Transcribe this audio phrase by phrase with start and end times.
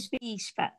[0.00, 0.72] Bispa.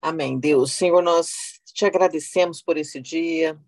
[0.00, 0.72] Amém, Deus.
[0.72, 3.60] Senhor, nós te agradecemos por esse dia.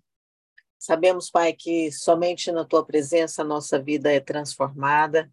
[0.79, 5.33] Sabemos, Pai, que somente na tua presença a nossa vida é transformada.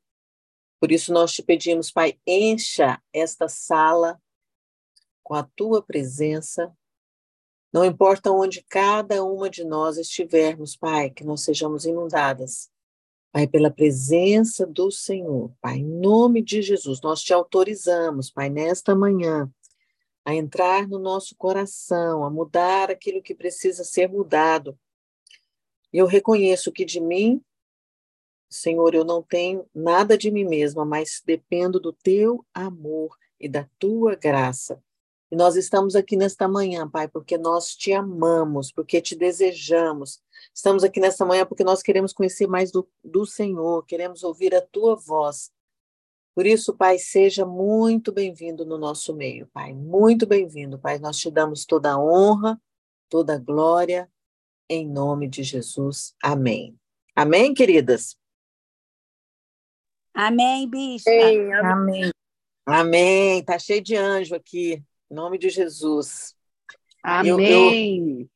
[0.79, 4.21] Por isso nós te pedimos, Pai, encha esta sala
[5.23, 6.75] com a tua presença.
[7.71, 12.71] Não importa onde cada uma de nós estivermos, Pai, que nós sejamos inundadas.
[13.35, 18.95] Pai, pela presença do Senhor, Pai, em nome de Jesus, nós te autorizamos, Pai, nesta
[18.95, 19.51] manhã,
[20.23, 24.79] a entrar no nosso coração, a mudar aquilo que precisa ser mudado.
[25.91, 27.41] Eu reconheço que de mim,
[28.49, 33.67] Senhor, eu não tenho nada de mim mesma, mas dependo do teu amor e da
[33.77, 34.81] tua graça.
[35.29, 40.23] E nós estamos aqui nesta manhã, Pai, porque nós te amamos, porque te desejamos.
[40.55, 44.61] Estamos aqui nesta manhã porque nós queremos conhecer mais do, do Senhor, queremos ouvir a
[44.61, 45.51] tua voz.
[46.33, 49.73] Por isso, Pai, seja muito bem-vindo no nosso meio, Pai.
[49.73, 50.97] Muito bem-vindo, Pai.
[50.97, 52.57] Nós te damos toda a honra,
[53.09, 54.09] toda a glória,
[54.69, 56.15] em nome de Jesus.
[56.23, 56.79] Amém.
[57.13, 58.17] Amém, queridas?
[60.13, 61.11] Amém, bispa.
[61.65, 62.11] Amém.
[62.65, 63.43] Amém.
[63.43, 64.81] Tá cheio de anjo aqui.
[65.11, 66.33] Em nome de Jesus.
[67.03, 67.99] Amém.
[67.99, 68.29] Eu, eu,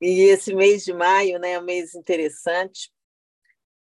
[0.00, 2.90] e esse mês de maio né, é um mês interessante,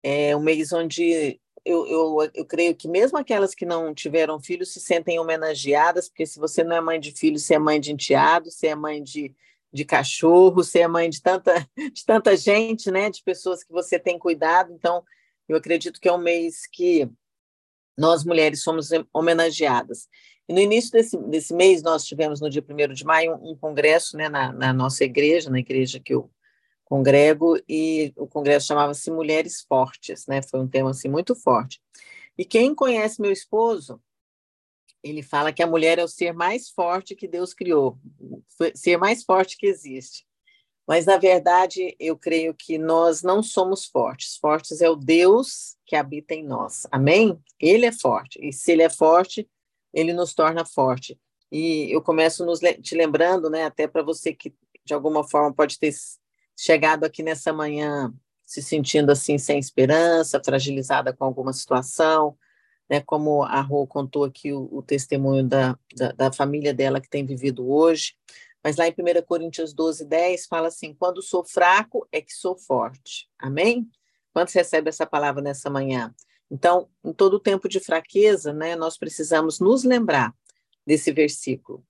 [0.02, 4.72] é um mês onde eu, eu, eu creio que mesmo aquelas que não tiveram filhos
[4.72, 7.90] se sentem homenageadas, porque se você não é mãe de filho, você é mãe de
[7.90, 9.34] enteado, você é mãe de,
[9.72, 13.98] de cachorro, você é mãe de tanta, de tanta gente, né, de pessoas que você
[13.98, 14.72] tem cuidado.
[14.72, 15.02] Então,
[15.48, 17.08] eu acredito que é um mês que
[17.96, 20.08] nós mulheres somos homenageadas.
[20.48, 23.56] E no início desse, desse mês, nós tivemos, no dia 1 de maio, um, um
[23.56, 26.30] congresso né, na, na, nossa igreja, na igreja que eu
[26.84, 30.42] congrego, e o congresso chamava-se Mulheres Fortes, né?
[30.42, 31.80] Foi um tema assim, muito forte.
[32.36, 34.00] E quem conhece meu esposo,
[35.02, 37.98] ele fala que a mulher é o ser mais forte que Deus criou,
[38.74, 40.26] ser mais forte que existe.
[40.86, 44.36] Mas, na verdade, eu creio que nós não somos fortes.
[44.36, 46.86] Fortes é o Deus que habita em nós.
[46.90, 47.38] Amém?
[47.58, 48.38] Ele é forte.
[48.42, 49.48] E se ele é forte,
[49.94, 51.18] ele nos torna forte.
[51.50, 54.52] E eu começo nos te lembrando, né, até para você que
[54.84, 55.94] de alguma forma pode ter
[56.58, 58.12] chegado aqui nessa manhã
[58.44, 62.36] se sentindo assim sem esperança, fragilizada com alguma situação,
[62.90, 67.08] né, como a Rô contou aqui o, o testemunho da, da, da, família dela que
[67.08, 68.14] tem vivido hoje,
[68.62, 72.56] mas lá em 1 Coríntios 12, 10 fala assim, quando sou fraco é que sou
[72.56, 73.88] forte, amém?
[74.32, 76.14] Quando você recebe essa palavra nessa manhã?
[76.50, 80.34] Então, em todo tempo de fraqueza, né, nós precisamos nos lembrar
[80.86, 81.84] desse versículo.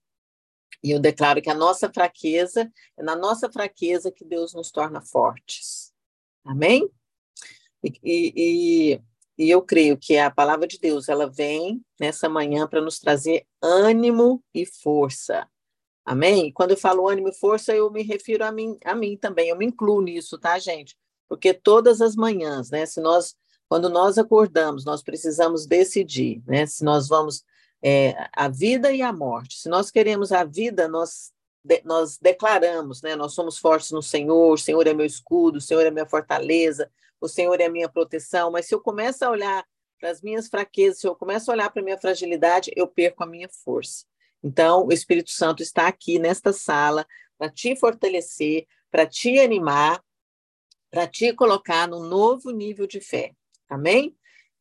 [0.83, 5.01] E eu declaro que a nossa fraqueza, é na nossa fraqueza que Deus nos torna
[5.01, 5.93] fortes.
[6.45, 6.91] Amém?
[7.83, 9.01] E, e,
[9.39, 13.47] e eu creio que a palavra de Deus, ela vem nessa manhã para nos trazer
[13.63, 15.49] ânimo e força.
[16.05, 16.53] Amém?
[16.53, 19.57] Quando eu falo ânimo e força, eu me refiro a mim, a mim também, eu
[19.57, 20.97] me incluo nisso, tá, gente?
[21.29, 23.35] Porque todas as manhãs, né, se nós
[23.75, 26.65] quando nós acordamos, nós precisamos decidir, né?
[26.65, 27.43] Se nós vamos
[27.83, 29.59] é, a vida e a morte.
[29.59, 31.33] Se nós queremos a vida, nós
[31.65, 33.17] de, nós declaramos, né?
[33.17, 34.53] Nós somos fortes no Senhor.
[34.53, 36.89] O Senhor é meu escudo, o Senhor é minha fortaleza,
[37.21, 38.53] o Senhor é minha proteção.
[38.53, 39.67] Mas se eu começo a olhar
[39.99, 43.25] para as minhas fraquezas, se eu começo a olhar para a minha fragilidade, eu perco
[43.25, 44.05] a minha força.
[44.41, 47.05] Então, o Espírito Santo está aqui nesta sala
[47.37, 50.01] para te fortalecer, para te animar,
[50.93, 53.35] para te colocar num novo nível de fé.
[53.69, 54.17] Amém?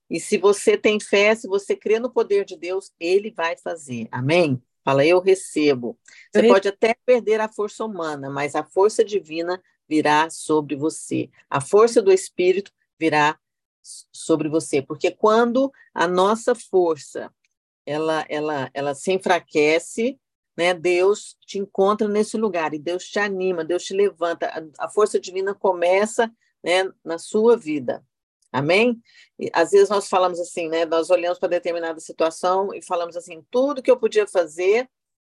[0.09, 4.08] E se você tem fé, se você crê no poder de Deus, ele vai fazer.
[4.12, 4.62] Amém?
[4.84, 5.97] Fala, eu recebo.
[6.31, 11.30] Você eu pode até perder a força humana, mas a força divina virá sobre você.
[11.50, 13.40] A força do Espírito virá
[14.12, 17.34] sobre você, porque quando a nossa força
[17.86, 20.18] ela ela ela se enfraquece,
[20.56, 20.74] né?
[20.74, 24.47] Deus te encontra nesse lugar e Deus te anima, Deus te levanta.
[24.47, 26.31] A, a força divina começa,
[26.63, 28.06] né, na sua vida.
[28.53, 29.02] Amém?
[29.40, 30.86] E, às vezes nós falamos assim, né?
[30.86, 34.88] Nós olhamos para determinada situação e falamos assim: tudo que eu podia fazer,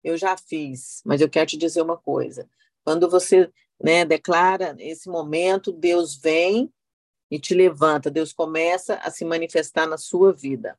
[0.04, 1.02] eu já fiz.
[1.04, 2.48] Mas eu quero te dizer uma coisa:
[2.84, 3.50] quando você
[3.82, 6.72] né, declara esse momento, Deus vem
[7.28, 10.78] e te levanta, Deus começa a se manifestar na sua vida.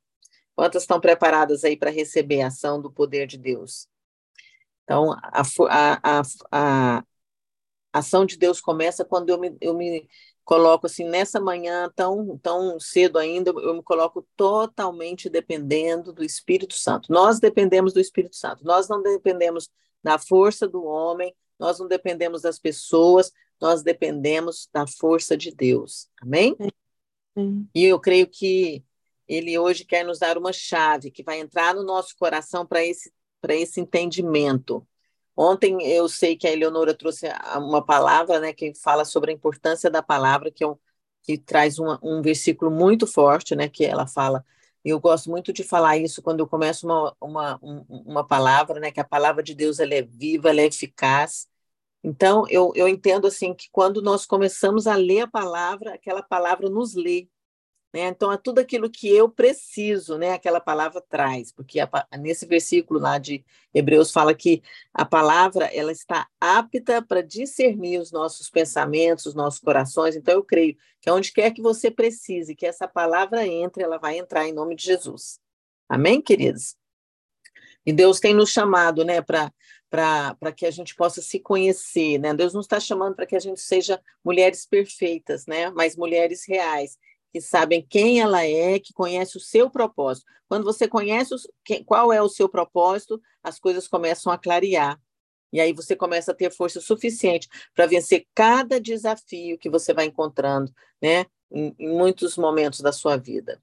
[0.55, 3.87] Quantas estão preparadas aí para receber a ação do poder de Deus?
[4.83, 6.21] Então, a, a,
[6.51, 7.03] a, a
[7.93, 10.07] ação de Deus começa quando eu me, eu me
[10.49, 16.73] coloco assim nessa manhã tão tão cedo ainda eu me coloco totalmente dependendo do Espírito
[16.73, 17.13] Santo.
[17.13, 18.65] Nós dependemos do Espírito Santo.
[18.65, 19.69] Nós não dependemos
[20.03, 23.31] da força do homem nós não dependemos das pessoas
[23.61, 26.09] nós dependemos da força de Deus.
[26.19, 26.55] Amém?
[27.75, 28.83] E eu creio que
[29.27, 33.13] ele hoje quer nos dar uma chave que vai entrar no nosso coração para esse,
[33.49, 34.87] esse entendimento.
[35.41, 39.89] Ontem eu sei que a Eleonora trouxe uma palavra né, que fala sobre a importância
[39.89, 40.75] da palavra, que, é um,
[41.23, 44.45] que traz uma, um versículo muito forte, né, que ela fala.
[44.83, 47.59] Eu gosto muito de falar isso quando eu começo uma, uma,
[47.89, 51.47] uma palavra, né, que a palavra de Deus ela é viva, ela é eficaz.
[52.03, 56.69] Então, eu, eu entendo assim que quando nós começamos a ler a palavra, aquela palavra
[56.69, 57.29] nos lê,
[57.93, 58.07] né?
[58.07, 60.33] Então, é tudo aquilo que eu preciso, né?
[60.33, 61.89] aquela palavra traz, porque a,
[62.19, 63.43] nesse versículo lá de
[63.73, 64.61] Hebreus fala que
[64.93, 70.15] a palavra ela está apta para discernir os nossos pensamentos, os nossos corações.
[70.15, 74.17] Então, eu creio que onde quer que você precise, que essa palavra entre, ela vai
[74.17, 75.39] entrar em nome de Jesus.
[75.87, 76.75] Amém, queridos?
[77.85, 79.51] E Deus tem nos chamado né, para
[79.89, 82.31] para que a gente possa se conhecer, né?
[82.31, 85.71] Deus não está chamando para que a gente seja mulheres perfeitas, né?
[85.71, 86.95] Mas mulheres reais
[87.31, 90.25] que sabem quem ela é, que conhece o seu propósito.
[90.47, 91.47] Quando você conhece os,
[91.85, 94.99] qual é o seu propósito, as coisas começam a clarear.
[95.51, 100.05] E aí você começa a ter força suficiente para vencer cada desafio que você vai
[100.05, 103.61] encontrando, né, em, em muitos momentos da sua vida.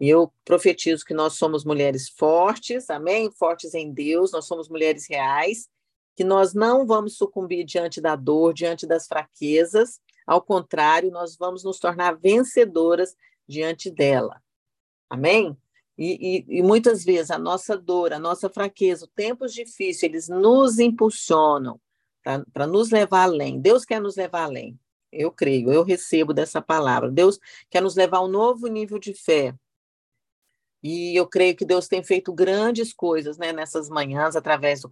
[0.00, 3.30] E eu profetizo que nós somos mulheres fortes, amém?
[3.30, 5.68] Fortes em Deus, nós somos mulheres reais,
[6.16, 11.64] que nós não vamos sucumbir diante da dor, diante das fraquezas, ao contrário, nós vamos
[11.64, 13.16] nos tornar vencedoras
[13.46, 14.42] diante dela.
[15.08, 15.56] Amém?
[15.96, 20.78] E, e, e, muitas vezes a nossa dor, a nossa fraqueza, tempos difíceis, eles nos
[20.78, 21.80] impulsionam
[22.52, 23.60] para nos levar além.
[23.60, 24.78] Deus quer nos levar além.
[25.12, 27.10] Eu creio, eu recebo dessa palavra.
[27.10, 27.38] Deus
[27.70, 29.54] quer nos levar a um novo nível de fé.
[30.82, 34.88] E eu creio que Deus tem feito grandes coisas né, nessas manhãs através do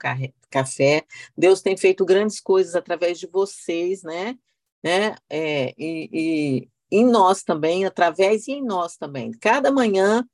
[0.48, 1.04] café.
[1.36, 4.38] Deus tem feito grandes coisas através de vocês, né?
[4.82, 5.14] Né?
[5.28, 9.30] É, e, e em nós também, através e em nós também.
[9.32, 10.26] Cada manhã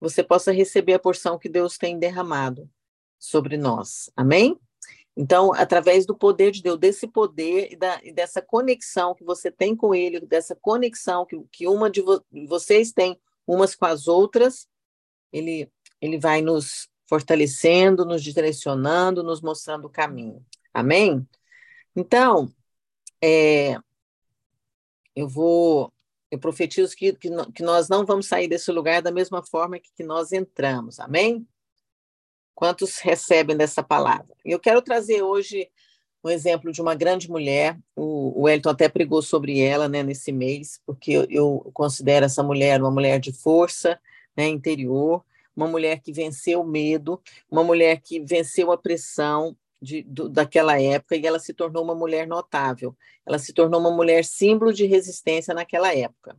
[0.00, 2.68] você possa receber a porção que Deus tem derramado
[3.18, 4.10] sobre nós.
[4.16, 4.58] Amém?
[5.16, 9.50] Então, através do poder de Deus, desse poder e, da, e dessa conexão que você
[9.50, 14.06] tem com Ele, dessa conexão que, que uma de vo vocês tem umas com as
[14.06, 14.68] outras,
[15.32, 15.70] ele,
[16.00, 20.44] ele vai nos fortalecendo, nos direcionando, nos mostrando o caminho.
[20.72, 21.26] Amém?
[21.96, 22.52] Então,
[23.22, 23.76] é,
[25.18, 25.92] eu vou,
[26.30, 29.90] eu profetizo que, que, que, nós não vamos sair desse lugar da mesma forma que,
[29.96, 31.46] que nós entramos, amém?
[32.54, 34.34] Quantos recebem dessa palavra?
[34.44, 35.68] Eu quero trazer hoje
[36.22, 40.30] um exemplo de uma grande mulher, o, o Elton até pregou sobre ela né, nesse
[40.30, 44.00] mês, porque eu, eu considero essa mulher uma mulher de força
[44.36, 45.24] né, interior,
[45.56, 47.20] uma mulher que venceu o medo,
[47.50, 51.94] uma mulher que venceu a pressão, de, do, daquela época e ela se tornou uma
[51.94, 52.96] mulher notável.
[53.26, 56.36] Ela se tornou uma mulher símbolo de resistência naquela época.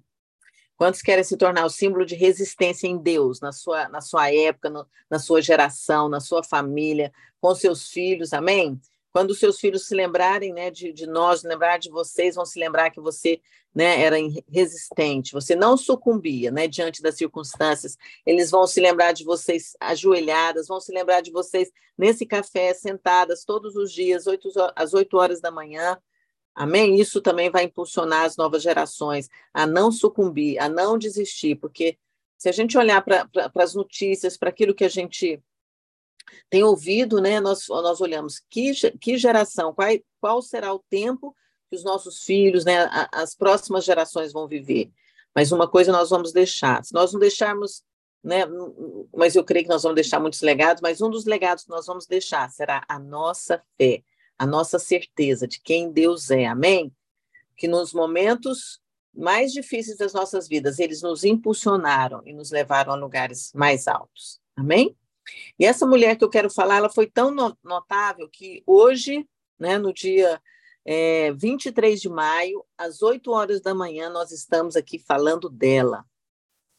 [0.76, 4.70] Quantos querem se tornar o símbolo de resistência em Deus, na sua, na sua época,
[4.70, 8.80] no, na sua geração, na sua família, com seus filhos, amém?
[9.12, 12.92] Quando seus filhos se lembrarem né, de, de nós, lembrar de vocês, vão se lembrar
[12.92, 13.42] que você
[13.74, 14.18] né, era
[14.52, 17.98] resistente, você não sucumbia né, diante das circunstâncias.
[18.26, 23.44] Eles vão se lembrar de vocês ajoelhadas, vão se lembrar de vocês nesse café, sentadas
[23.44, 25.98] todos os dias, 8, às 8 horas da manhã.
[26.54, 27.00] Amém?
[27.00, 31.98] Isso também vai impulsionar as novas gerações a não sucumbir, a não desistir, porque
[32.38, 35.42] se a gente olhar para as notícias, para aquilo que a gente
[36.50, 41.36] tem ouvido, né, nós, nós olhamos que, que geração, qual, qual será o tempo
[41.70, 44.92] que os nossos filhos, né, as próximas gerações vão viver.
[45.36, 47.84] Mas uma coisa nós vamos deixar, se nós não deixarmos,
[48.24, 48.44] né,
[49.16, 51.86] mas eu creio que nós vamos deixar muitos legados, mas um dos legados que nós
[51.86, 54.04] vamos deixar será a nossa fé,
[54.38, 56.92] a nossa certeza de quem Deus é, amém?
[57.56, 58.80] Que nos momentos
[59.14, 64.40] mais difíceis das nossas vidas, eles nos impulsionaram e nos levaram a lugares mais altos,
[64.56, 64.96] amém?
[65.58, 67.34] E essa mulher que eu quero falar, ela foi tão
[67.64, 70.42] notável que hoje, né, no dia
[70.86, 76.06] é, 23 de maio, às 8 horas da manhã, nós estamos aqui falando dela.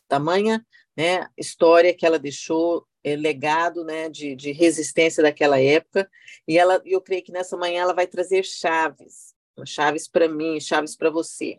[0.09, 0.65] Tamanha
[0.97, 6.11] né, história que ela deixou, é, legado né, de, de resistência daquela época,
[6.47, 10.97] e ela, eu creio que nessa manhã ela vai trazer chaves, chaves para mim, chaves
[10.97, 11.59] para você.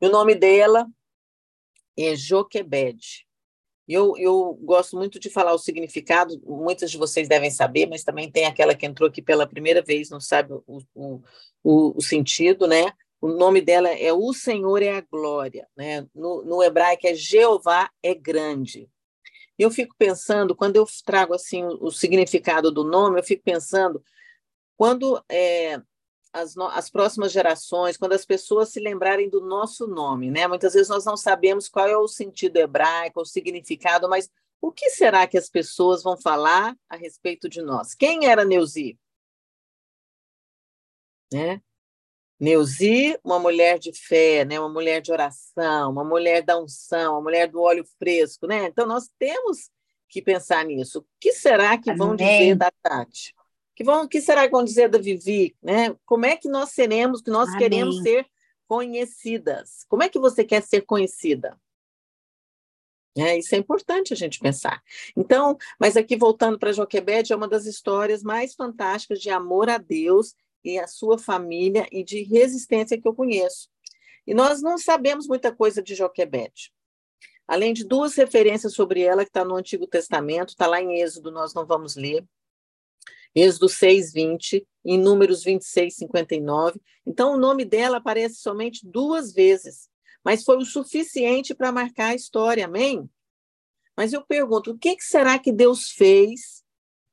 [0.00, 0.86] O nome dela
[1.96, 3.27] é Joquebed.
[3.88, 8.30] Eu, eu gosto muito de falar o significado, muitas de vocês devem saber, mas também
[8.30, 11.22] tem aquela que entrou aqui pela primeira vez, não sabe o, o,
[11.96, 12.92] o, sentido, né?
[13.18, 16.06] O nome dela é O Senhor é a Glória, né?
[16.14, 18.90] No, no hebraico é Jeová é grande.
[19.58, 23.42] E eu fico pensando, quando eu trago assim o, o significado do nome, eu fico
[23.42, 24.02] pensando,
[24.76, 25.80] quando é,
[26.32, 30.46] as, as, próximas gerações, quando as pessoas se lembrarem do nosso nome, né?
[30.46, 34.30] Muitas vezes nós não sabemos qual é o sentido hebraico, o significado, mas
[34.60, 37.94] o que será que as pessoas vão falar a respeito de nós?
[37.94, 38.98] Quem era Neuzi?
[41.32, 41.60] Né?
[42.40, 44.58] Neuzi, uma mulher de fé, né?
[44.60, 48.46] uma mulher de oração, uma mulher da unção, uma mulher do óleo fresco.
[48.46, 48.66] Né?
[48.66, 49.70] Então, nós temos
[50.08, 51.00] que pensar nisso.
[51.00, 51.98] O que será que Amém.
[51.98, 53.34] vão dizer da Tati?
[53.78, 55.56] Que vão, que será que vão dizer da Vivi?
[55.62, 55.94] Né?
[56.04, 57.60] Como é que nós seremos, que nós Amém.
[57.60, 58.26] queremos ser
[58.66, 59.84] conhecidas?
[59.88, 61.56] Como é que você quer ser conhecida?
[63.16, 64.82] É, isso é importante a gente pensar.
[65.16, 69.78] Então, mas aqui voltando para Joquebede, é uma das histórias mais fantásticas de amor a
[69.78, 73.68] Deus e a sua família e de resistência que eu conheço.
[74.26, 76.72] E nós não sabemos muita coisa de Joquebede.
[77.46, 81.30] Além de duas referências sobre ela que está no Antigo Testamento, está lá em Êxodo,
[81.30, 82.26] nós não vamos ler.
[83.40, 86.80] Êxodo 6, 20, em Números 26, 59.
[87.06, 89.88] Então, o nome dela aparece somente duas vezes,
[90.24, 93.08] mas foi o suficiente para marcar a história, amém?
[93.96, 96.64] Mas eu pergunto, o que, que será que Deus fez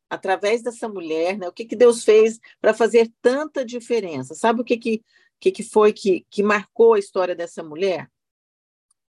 [0.10, 1.48] através dessa mulher, né?
[1.48, 4.36] O que, que Deus fez para fazer tanta diferença?
[4.36, 5.04] Sabe o que, que,
[5.40, 8.10] que, que foi que, que marcou a história dessa mulher?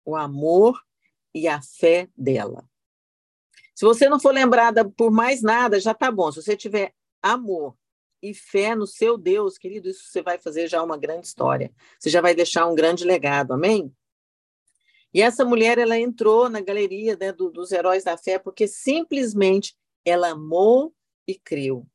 [0.04, 0.80] O amor
[1.35, 2.64] e a fé dela.
[3.75, 6.30] Se você não for lembrada por mais nada, já está bom.
[6.30, 6.94] Se você tiver
[7.25, 7.76] amor
[8.23, 11.71] e fé no seu Deus, querido, isso você vai fazer já uma grande história.
[11.99, 13.95] Você já vai deixar um grande legado, amém?
[15.12, 19.75] E essa mulher, ela entrou na galeria né, do, dos heróis da fé porque simplesmente
[20.04, 20.93] ela amou
[21.26, 21.87] e creu.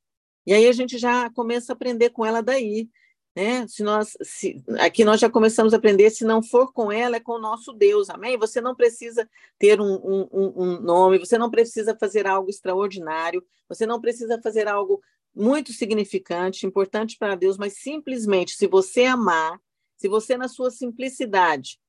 [0.45, 2.89] E aí a gente já começa a aprender com ela daí.
[3.35, 3.67] Né?
[3.67, 7.19] Se nós, se, aqui nós já começamos a aprender, se não for com ela, é
[7.19, 8.37] com o nosso Deus, amém?
[8.37, 13.85] Você não precisa ter um, um, um nome, você não precisa fazer algo extraordinário, você
[13.85, 15.01] não precisa fazer algo
[15.35, 19.59] muito significante, importante para Deus, mas simplesmente, se você amar,
[19.97, 21.79] se você, na sua simplicidade,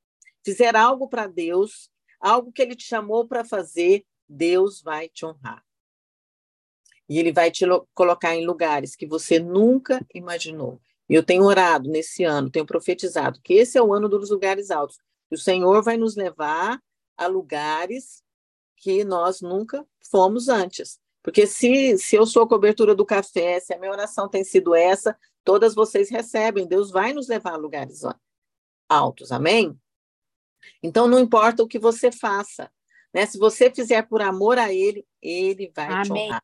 [0.45, 5.65] fizer algo para Deus, algo que Ele te chamou para fazer, Deus vai te honrar.
[7.09, 10.81] E Ele vai te colocar em lugares que você nunca imaginou.
[11.09, 14.71] E eu tenho orado nesse ano, tenho profetizado que esse é o ano dos lugares
[14.71, 14.99] altos.
[15.29, 16.81] O Senhor vai nos levar
[17.17, 18.23] a lugares
[18.77, 21.01] que nós nunca fomos antes.
[21.23, 24.75] Porque se, se eu sou a cobertura do café, se a minha oração tem sido
[24.75, 26.67] essa, todas vocês recebem.
[26.67, 28.03] Deus vai nos levar a lugares
[28.89, 29.31] altos.
[29.31, 29.79] Amém?
[30.83, 32.71] Então, não importa o que você faça.
[33.12, 33.27] Né?
[33.27, 36.03] Se você fizer por amor a Ele, Ele vai Amém.
[36.03, 36.43] te honrar.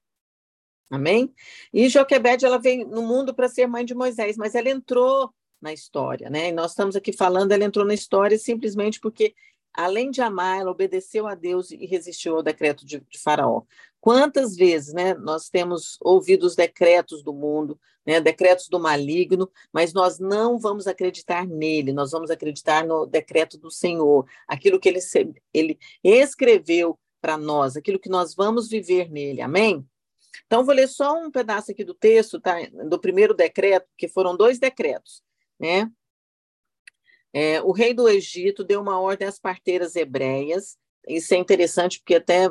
[0.91, 1.35] Amém?
[1.73, 5.73] E Joquebede, ela veio no mundo para ser mãe de Moisés, mas ela entrou na
[5.73, 6.49] história, né?
[6.49, 9.35] E nós estamos aqui falando, ela entrou na história simplesmente porque,
[9.77, 13.63] além de amar, ela obedeceu a Deus e resistiu ao decreto de, de Faraó.
[14.01, 19.93] Quantas vezes, né, nós temos ouvido os decretos do mundo, né, decretos do maligno, mas
[19.93, 25.01] nós não vamos acreditar nele, nós vamos acreditar no decreto do Senhor, aquilo que ele,
[25.53, 29.85] ele escreveu para nós, aquilo que nós vamos viver nele, amém?
[30.47, 32.57] Então, vou ler só um pedaço aqui do texto, tá?
[32.89, 35.23] do primeiro decreto, que foram dois decretos.
[35.59, 35.91] Né?
[37.39, 40.79] É, o rei do Egito deu uma ordem às parteiras hebreias.
[41.07, 42.49] Isso é interessante, porque até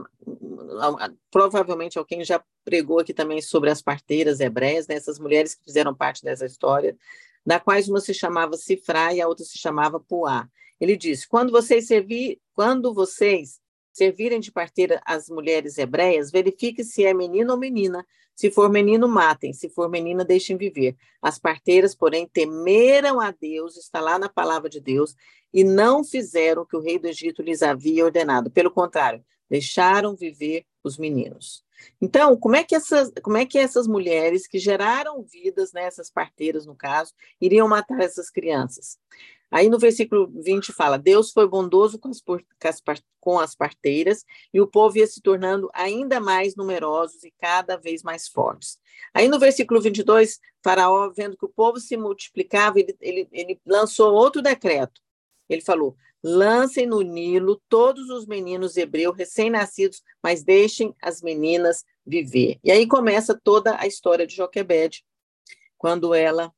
[1.31, 4.93] provavelmente alguém já pregou aqui também sobre as parteiras hebreias, né?
[4.93, 6.95] essas mulheres que fizeram parte dessa história,
[7.43, 10.47] da quais uma se chamava Sifra e a outra se chamava Puá.
[10.79, 13.59] Ele disse: quando vocês servir, quando vocês
[13.91, 18.05] servirem de parteira as mulheres hebreias, verifique se é menino ou menina.
[18.35, 19.53] Se for menino, matem.
[19.53, 20.95] Se for menina, deixem viver.
[21.21, 25.15] As parteiras, porém, temeram a Deus, está lá na palavra de Deus,
[25.53, 28.51] e não fizeram o que o rei do Egito lhes havia ordenado.
[28.51, 31.63] Pelo contrário, deixaram viver os meninos.
[32.01, 36.65] Então, como é que essas, como é que essas mulheres que geraram vidas, né, parteiras
[36.65, 38.97] no caso, iriam matar essas crianças?
[39.51, 42.21] Aí no versículo 20 fala: Deus foi bondoso com as,
[43.19, 48.03] com as parteiras e o povo ia se tornando ainda mais numerosos e cada vez
[48.03, 48.79] mais fortes.
[49.13, 54.13] Aí no versículo 22, Faraó, vendo que o povo se multiplicava, ele, ele, ele lançou
[54.13, 55.01] outro decreto.
[55.47, 62.59] Ele falou: lancem no Nilo todos os meninos hebreus recém-nascidos, mas deixem as meninas viver.
[62.63, 65.05] E aí começa toda a história de Joquebede,
[65.77, 66.51] quando ela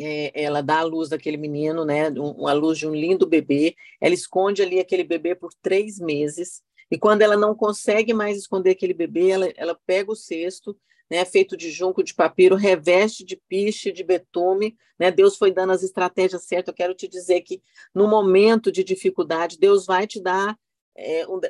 [0.00, 3.76] é, ela dá a luz daquele menino, né, um, a luz de um lindo bebê,
[4.00, 8.70] ela esconde ali aquele bebê por três meses, e quando ela não consegue mais esconder
[8.70, 10.76] aquele bebê, ela, ela pega o cesto,
[11.10, 15.72] né, feito de junco de papiro, reveste de piche, de betume, né, Deus foi dando
[15.72, 17.62] as estratégias certas, eu quero te dizer que
[17.94, 20.56] no momento de dificuldade, Deus vai te dar
[20.96, 21.40] é, um,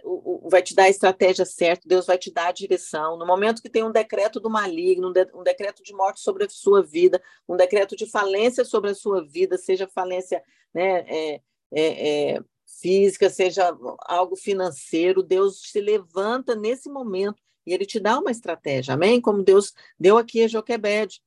[0.48, 3.18] vai te dar a estratégia certa, Deus vai te dar a direção.
[3.18, 6.44] No momento que tem um decreto do maligno, um, de, um decreto de morte sobre
[6.44, 10.42] a sua vida, um decreto de falência sobre a sua vida, seja falência
[10.72, 11.40] né, é,
[11.72, 12.40] é, é
[12.80, 18.94] física, seja algo financeiro, Deus se levanta nesse momento e ele te dá uma estratégia,
[18.94, 19.20] amém?
[19.20, 21.20] Como Deus deu aqui a Joquebede.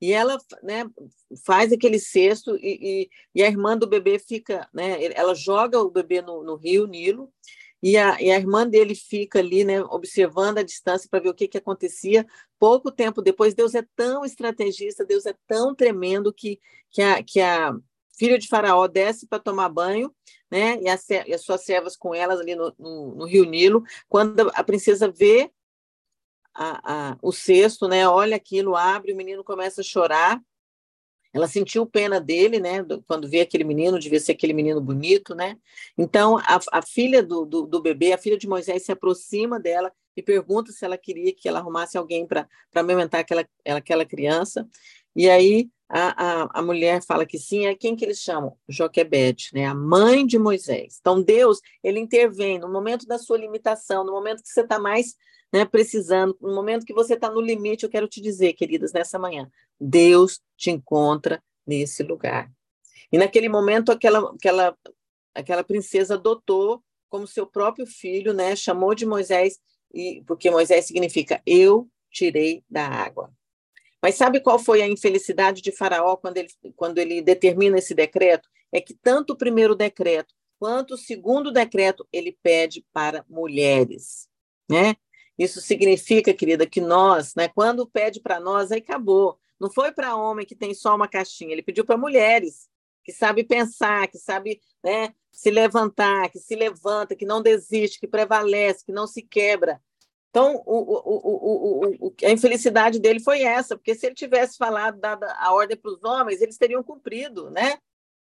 [0.00, 0.84] E ela né,
[1.44, 5.90] faz aquele cesto e, e, e, a irmã do bebê fica, né, ela joga o
[5.90, 7.32] bebê no, no rio Nilo
[7.82, 11.34] e a, e a, irmã dele fica ali, né, observando a distância para ver o
[11.34, 12.26] que, que acontecia.
[12.58, 16.58] Pouco tempo depois, Deus é tão estrategista, Deus é tão tremendo que,
[16.90, 17.74] que, a, que a
[18.18, 20.12] filha de Faraó desce para tomar banho,
[20.50, 23.82] né, e, a, e, as suas servas com elas ali no, no, no rio Nilo.
[24.08, 25.50] Quando a princesa vê
[26.56, 28.08] a, a, o cesto, né?
[28.08, 30.40] Olha aquilo, abre, o menino começa a chorar.
[31.32, 32.84] Ela sentiu pena dele, né?
[33.06, 35.58] Quando vê aquele menino, devia ser aquele menino bonito, né?
[35.98, 39.92] Então, a, a filha do, do, do, bebê, a filha de Moisés, se aproxima dela
[40.16, 44.66] e pergunta se ela queria que ela arrumasse alguém para amamentar aquela, aquela criança.
[45.14, 47.66] E aí a, a, a mulher fala que sim.
[47.66, 48.56] É quem que eles chamam?
[48.68, 49.66] Joquebede, né?
[49.66, 50.98] A mãe de Moisés.
[51.00, 55.14] Então, Deus, ele intervém no momento da sua limitação, no momento que você está mais
[55.52, 59.18] né, precisando, no momento que você está no limite, eu quero te dizer, queridas, nessa
[59.18, 59.50] manhã,
[59.80, 62.50] Deus te encontra nesse lugar.
[63.10, 64.76] E naquele momento, aquela, aquela,
[65.34, 69.58] aquela princesa adotou como seu próprio filho, né, chamou de Moisés,
[69.94, 73.32] e, porque Moisés significa eu tirei da água.
[74.06, 78.48] Mas sabe qual foi a infelicidade de Faraó quando ele, quando ele determina esse decreto?
[78.70, 84.28] É que tanto o primeiro decreto quanto o segundo decreto ele pede para mulheres,
[84.70, 84.94] né?
[85.36, 89.40] Isso significa, querida, que nós, né, quando pede para nós, aí acabou.
[89.58, 92.68] Não foi para homem que tem só uma caixinha, ele pediu para mulheres
[93.02, 98.06] que sabe pensar, que sabe né, se levantar, que se levanta, que não desiste, que
[98.06, 99.82] prevalece, que não se quebra.
[100.36, 105.24] Então, o, o, o, a infelicidade dele foi essa, porque se ele tivesse falado, dado
[105.24, 107.78] a ordem para os homens, eles teriam cumprido, né?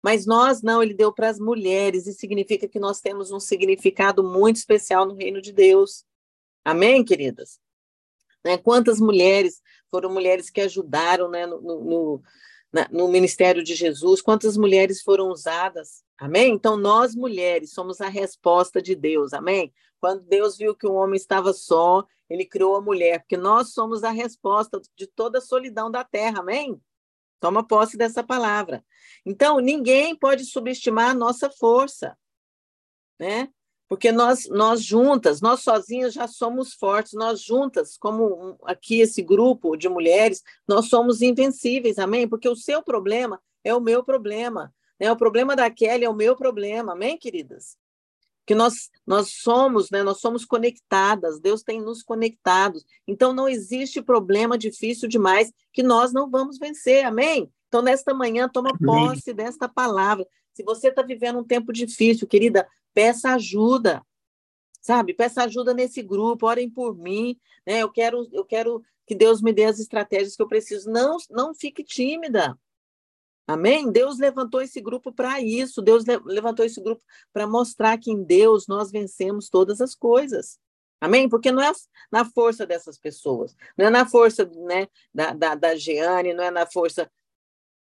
[0.01, 4.23] Mas nós não, ele deu para as mulheres, e significa que nós temos um significado
[4.23, 6.05] muito especial no reino de Deus.
[6.65, 7.59] Amém, queridas?
[8.45, 8.57] Né?
[8.57, 9.61] Quantas mulheres
[9.91, 12.23] foram mulheres que ajudaram né, no, no,
[12.77, 14.21] na, no ministério de Jesus?
[14.21, 16.05] Quantas mulheres foram usadas?
[16.19, 16.53] Amém?
[16.53, 19.33] Então, nós mulheres somos a resposta de Deus.
[19.33, 19.73] Amém?
[19.99, 24.05] Quando Deus viu que o homem estava só, ele criou a mulher, porque nós somos
[24.05, 26.41] a resposta de toda a solidão da terra.
[26.41, 26.79] Amém?
[27.41, 28.85] Toma posse dessa palavra.
[29.25, 32.17] Então, ninguém pode subestimar a nossa força,
[33.19, 33.49] né?
[33.89, 39.77] Porque nós, nós juntas, nós sozinhas já somos fortes, nós juntas, como aqui esse grupo
[39.77, 42.29] de mulheres, nós somos invencíveis, amém?
[42.29, 45.11] Porque o seu problema é o meu problema, né?
[45.13, 47.77] O problema da Kelly é o meu problema, amém, queridas?
[48.45, 50.03] Que nós, nós somos, né?
[50.03, 56.13] Nós somos conectadas, Deus tem nos conectados, então não existe problema difícil demais que nós
[56.13, 57.51] não vamos vencer, amém?
[57.69, 60.27] Então, nesta manhã, toma posse desta palavra.
[60.55, 64.03] Se você está vivendo um tempo difícil, querida, peça ajuda,
[64.81, 65.13] sabe?
[65.13, 67.83] Peça ajuda nesse grupo, orem por mim, né?
[67.83, 70.91] Eu quero, eu quero que Deus me dê as estratégias que eu preciso.
[70.91, 72.59] Não, não fique tímida.
[73.47, 73.93] Amém?
[73.93, 75.83] Deus levantou esse grupo para isso.
[75.83, 77.03] Deus levantou esse grupo
[77.35, 80.59] para mostrar que em Deus nós vencemos todas as coisas.
[80.99, 81.29] Amém?
[81.29, 81.71] Porque não é
[82.11, 86.51] na força dessas pessoas, não é na força né, da, da, da Jeane, não é
[86.51, 87.11] na força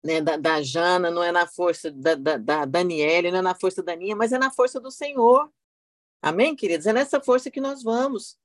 [0.05, 3.55] né, da, da, Jana, não é na força da, da, da Daniele, não é na
[3.55, 5.51] força da Ninha, mas é na força do Senhor.
[6.21, 6.85] Amém, queridos?
[6.85, 8.37] É nessa força que nós vamos.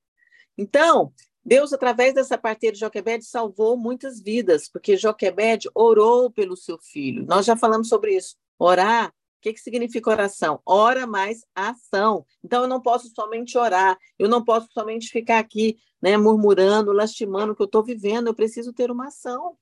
[0.57, 1.13] Então,
[1.45, 7.25] Deus, através dessa parteira de Joquebede, salvou muitas vidas, porque Joquebede orou pelo seu filho.
[7.27, 8.35] Nós já falamos sobre isso.
[8.57, 10.59] Orar, o que, que significa oração?
[10.65, 12.25] Ora mais ação.
[12.43, 17.53] Então, eu não posso somente orar, eu não posso somente ficar aqui né, murmurando, lastimando
[17.53, 19.55] o que eu estou vivendo, eu preciso ter uma ação.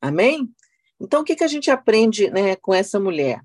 [0.00, 0.52] Amém?
[1.00, 3.40] Então, o que, que a gente aprende né, com essa mulher?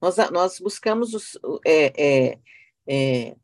[0.00, 2.38] Nós, nós buscamos os, é, é,
[2.86, 3.36] é,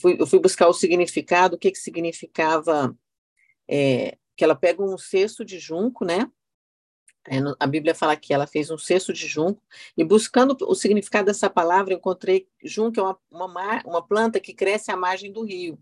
[0.00, 2.96] fui, eu fui buscar o significado, o que, que significava
[3.68, 6.30] é, que ela pega um cesto de junco, né?
[7.28, 9.62] É, a Bíblia fala que ela fez um cesto de junco,
[9.96, 14.90] e buscando o significado dessa palavra, encontrei junco é uma, uma, uma planta que cresce
[14.90, 15.78] à margem do rio.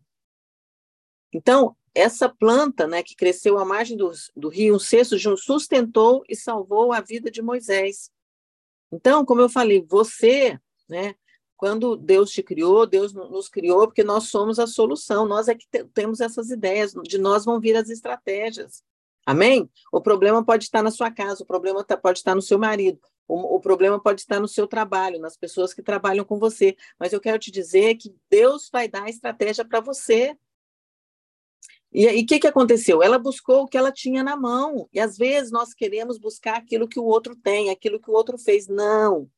[1.32, 5.36] Então, essa planta, né, que cresceu à margem do, do rio, um cesto de um
[5.36, 8.10] sustentou e salvou a vida de Moisés.
[8.92, 11.14] Então, como eu falei, você, né,
[11.56, 15.66] quando Deus te criou, Deus nos criou porque nós somos a solução, nós é que
[15.92, 18.82] temos essas ideias, de nós vão vir as estratégias.
[19.26, 19.70] Amém?
[19.92, 22.98] O problema pode estar na sua casa, o problema tá, pode estar no seu marido,
[23.28, 26.74] O, o, problema pode estar no seu trabalho, nas pessoas que trabalham com você.
[26.98, 30.36] Mas eu quero te dizer que Deus vai dar a estratégia para você.
[31.92, 33.02] E o que, que aconteceu?
[33.02, 34.88] Ela buscou o que ela tinha na mão.
[34.92, 38.38] E às vezes nós queremos buscar aquilo que o outro tem, aquilo que o outro
[38.38, 38.68] fez.
[38.68, 39.28] Não.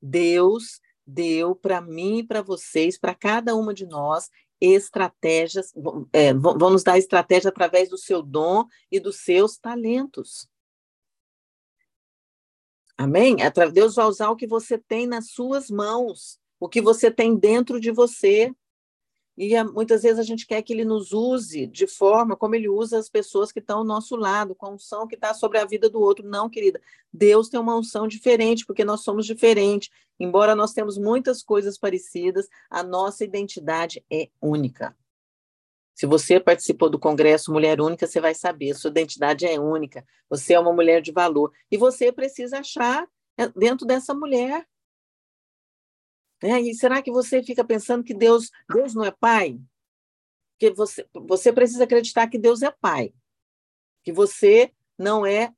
[0.00, 4.28] Deus deu para mim e para vocês, para cada uma de nós,
[4.60, 5.72] estratégias,
[6.12, 6.32] é,
[6.84, 10.48] dar estratégia através do seu dom e dos seus talentos.
[12.96, 13.36] Amém?
[13.72, 17.80] Deus vai usar o que você tem nas suas mãos, o que você tem dentro
[17.80, 18.54] de você.
[19.36, 22.98] E muitas vezes a gente quer que ele nos use de forma como ele usa
[22.98, 25.88] as pessoas que estão ao nosso lado, com a unção que está sobre a vida
[25.88, 26.26] do outro.
[26.26, 26.80] Não, querida.
[27.12, 29.88] Deus tem uma unção diferente, porque nós somos diferentes.
[30.20, 34.94] Embora nós temos muitas coisas parecidas, a nossa identidade é única.
[35.94, 40.54] Se você participou do Congresso Mulher Única, você vai saber, sua identidade é única, você
[40.54, 41.52] é uma mulher de valor.
[41.70, 43.06] E você precisa achar
[43.38, 44.66] é, dentro dessa mulher.
[46.42, 49.60] É, e será que você fica pensando que Deus, Deus não é pai?
[50.58, 53.14] Que você, você precisa acreditar que Deus é pai.
[54.02, 55.54] Que você não é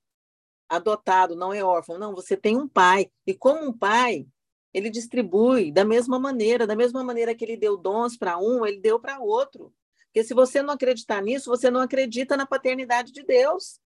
[0.69, 1.99] adotado, não é órfão.
[1.99, 3.11] Não, você tem um pai.
[3.27, 4.27] E como um pai,
[4.73, 8.81] ele distribui da mesma maneira, da mesma maneira que ele deu dons para um, ele
[8.81, 9.73] deu para outro.
[10.07, 13.81] Porque se você não acreditar nisso, você não acredita na paternidade de Deus.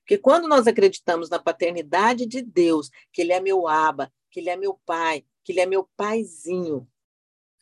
[0.00, 4.50] Porque quando nós acreditamos na paternidade de Deus, que Ele é meu aba, que Ele
[4.50, 6.86] é meu pai, que Ele é meu paizinho,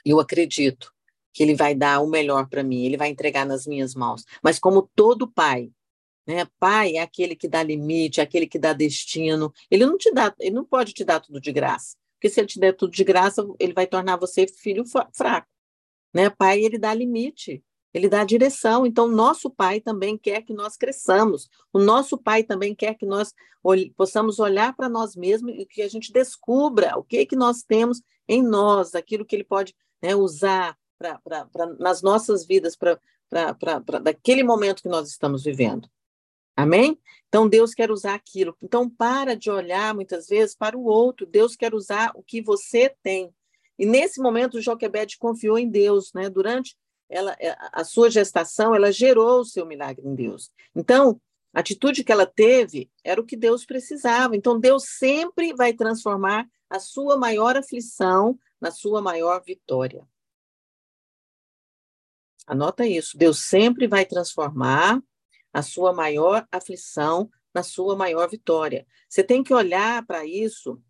[0.05, 0.93] eu acredito
[1.33, 4.25] que Ele vai dar o melhor para mim, Ele vai entregar nas minhas mãos.
[4.43, 5.71] Mas como todo pai,
[6.29, 6.47] né?
[6.59, 9.51] Pai é aquele que dá limite, é aquele que dá destino.
[9.71, 11.97] Ele não te dá, ele não pode te dar tudo de graça.
[12.15, 15.49] Porque se ele te der tudo de graça, ele vai tornar você filho fraco.
[16.13, 16.29] Né?
[16.29, 18.87] Pai, ele dá limite, ele dá direção.
[18.87, 21.49] Então, nosso pai também quer que nós cresçamos.
[21.73, 23.33] O nosso pai também quer que nós
[23.97, 28.03] possamos olhar para nós mesmos e que a gente descubra o que, que nós temos
[28.29, 32.99] em nós, aquilo que ele pode né, usar pra, pra, pra, nas nossas vidas, para
[34.03, 35.89] daquele momento que nós estamos vivendo.
[36.57, 36.99] Amém?
[37.29, 38.57] Então, Deus quer usar aquilo.
[38.61, 41.25] Então, para de olhar muitas vezes para o outro.
[41.25, 43.33] Deus quer usar o que você tem.
[43.79, 46.29] E nesse momento, Joquebede confiou em Deus, né?
[46.29, 46.77] Durante
[47.09, 50.51] ela, é, a sua gestação, ela gerou o seu milagre em Deus.
[50.75, 51.21] Então,
[51.55, 54.37] a atitude que ela teve era o que Deus precisava.
[54.37, 60.07] Então, Deus sempre vai transformar a sua maior aflição na sua maior vitória.
[62.47, 63.17] Anota isso.
[63.17, 65.03] Deus sempre vai transformar
[65.53, 68.87] a sua maior aflição na sua maior vitória.
[69.09, 70.81] Você tem que olhar para isso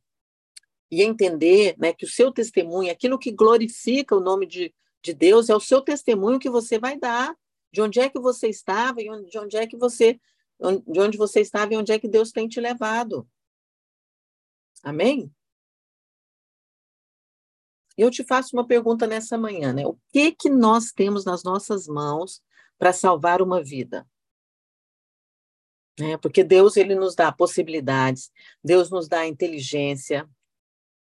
[0.90, 4.74] e entender né, que o seu testemunho, aquilo que glorifica o nome de,
[5.08, 7.34] de Deus, é o seu testemunho que você vai dar,
[7.72, 10.20] de onde é que você estava e de onde é que você,
[10.86, 13.26] de onde você estava e onde é que Deus tem te levado.
[14.82, 15.32] Amém?
[17.96, 19.86] Eu te faço uma pergunta nessa manhã, né?
[19.86, 22.42] O que que nós temos nas nossas mãos
[22.78, 24.06] para salvar uma vida?
[25.98, 26.16] Né?
[26.18, 28.30] Porque Deus ele nos dá possibilidades,
[28.62, 30.28] Deus nos dá inteligência,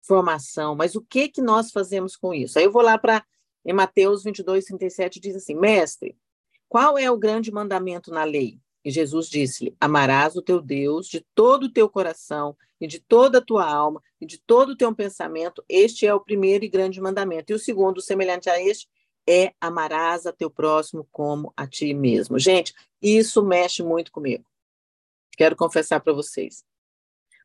[0.01, 2.59] formação, mas o que que nós fazemos com isso?
[2.59, 3.25] Aí eu vou lá para
[3.65, 6.17] em Mateus 22, 37, diz assim, mestre,
[6.67, 8.59] qual é o grande mandamento na lei?
[8.83, 13.37] E Jesus disse-lhe, amarás o teu Deus de todo o teu coração e de toda
[13.37, 16.99] a tua alma e de todo o teu pensamento, este é o primeiro e grande
[16.99, 17.51] mandamento.
[17.51, 18.89] E o segundo, semelhante a este,
[19.27, 22.37] é amarás a teu próximo como a ti mesmo.
[22.37, 24.43] Gente, isso mexe muito comigo.
[25.37, 26.65] Quero confessar para vocês.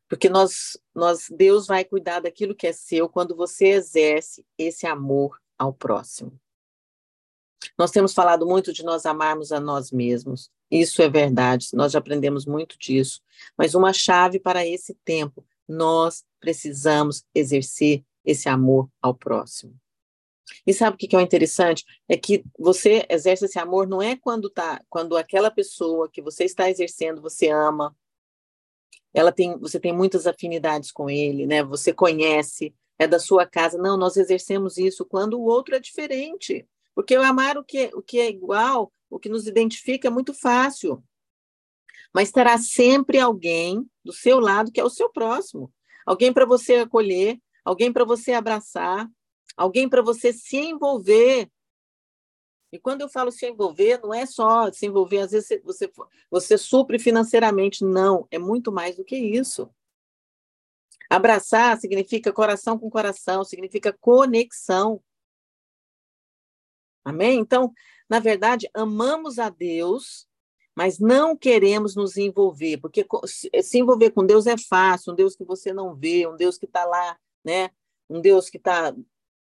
[0.09, 5.39] Porque nós, nós, Deus vai cuidar daquilo que é seu quando você exerce esse amor
[5.59, 6.39] ao próximo.
[7.77, 10.49] Nós temos falado muito de nós amarmos a nós mesmos.
[10.71, 13.21] Isso é verdade, nós já aprendemos muito disso.
[13.57, 19.75] Mas uma chave para esse tempo, nós precisamos exercer esse amor ao próximo.
[20.65, 21.85] E sabe o que é interessante?
[22.07, 26.43] É que você exerce esse amor não é quando tá, quando aquela pessoa que você
[26.43, 27.95] está exercendo você ama,
[29.13, 31.63] ela tem, você tem muitas afinidades com ele, né?
[31.63, 33.77] Você conhece, é da sua casa.
[33.77, 36.67] Não, nós exercemos isso quando o outro é diferente.
[36.93, 40.33] Porque eu amar o que, o que é igual, o que nos identifica é muito
[40.33, 41.01] fácil.
[42.13, 45.71] Mas terá sempre alguém do seu lado que é o seu próximo.
[46.05, 49.09] Alguém para você acolher, alguém para você abraçar,
[49.55, 51.49] alguém para você se envolver
[52.71, 55.91] e quando eu falo se envolver, não é só se envolver, às vezes você,
[56.29, 59.69] você supre financeiramente, não, é muito mais do que isso.
[61.09, 65.01] Abraçar significa coração com coração, significa conexão.
[67.03, 67.39] Amém?
[67.39, 67.73] Então,
[68.07, 70.27] na verdade, amamos a Deus,
[70.75, 75.43] mas não queremos nos envolver, porque se envolver com Deus é fácil, um Deus que
[75.43, 77.71] você não vê, um Deus que está lá, né?
[78.09, 78.95] Um Deus que está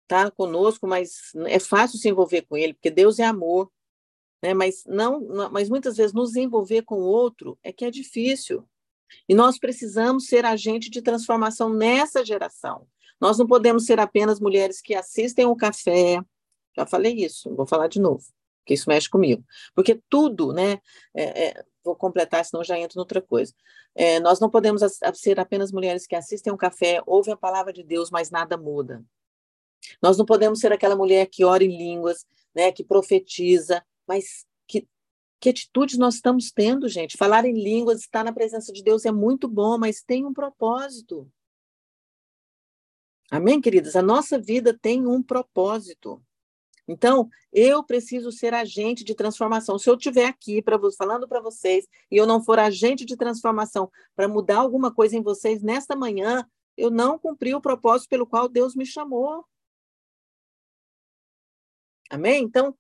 [0.07, 3.71] tá conosco, mas é fácil se envolver com Ele, porque Deus é amor,
[4.43, 4.53] né?
[4.53, 8.69] Mas não, mas muitas vezes nos envolver com o outro é que é difícil.
[9.29, 12.87] E nós precisamos ser agente de transformação nessa geração.
[13.21, 16.21] Nós não podemos ser apenas mulheres que assistem o café.
[16.77, 18.25] Já falei isso, vou falar de novo,
[18.59, 19.45] porque isso mexe comigo.
[19.75, 20.81] Porque tudo, né?
[21.15, 23.55] É, é, vou completar, senão já entro em outra coisa.
[23.95, 24.83] É, nós não podemos
[25.15, 29.05] ser apenas mulheres que assistem um café, ouvem a palavra de Deus, mas nada muda.
[30.03, 34.47] Nós não podemos ser aquela mulher que ora em línguas, né, que profetiza, mas
[35.45, 37.19] que, atitudes nós estamos tendo, gente?
[37.19, 41.31] Falar em línguas, estar na presença de Deus é muito bom, mas tem um propósito.
[43.31, 43.95] Amém, queridas?
[43.95, 46.25] A nossa vida tem um propósito.
[46.89, 49.79] Então, eu preciso ser agente de transformação.
[49.79, 53.91] Se eu estiver aqui para falando para vocês e eu não for agente de transformação
[54.17, 58.49] para mudar alguma coisa em vocês nesta manhã, eu não cumpri o propósito pelo qual
[58.49, 59.45] Deus me chamou.
[62.11, 62.45] Amém?
[62.45, 62.75] Então,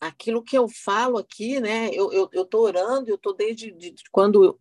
[0.00, 1.90] aquilo que eu falo aqui, né?
[1.92, 4.58] Eu estou eu, eu orando, eu estou desde de, de quando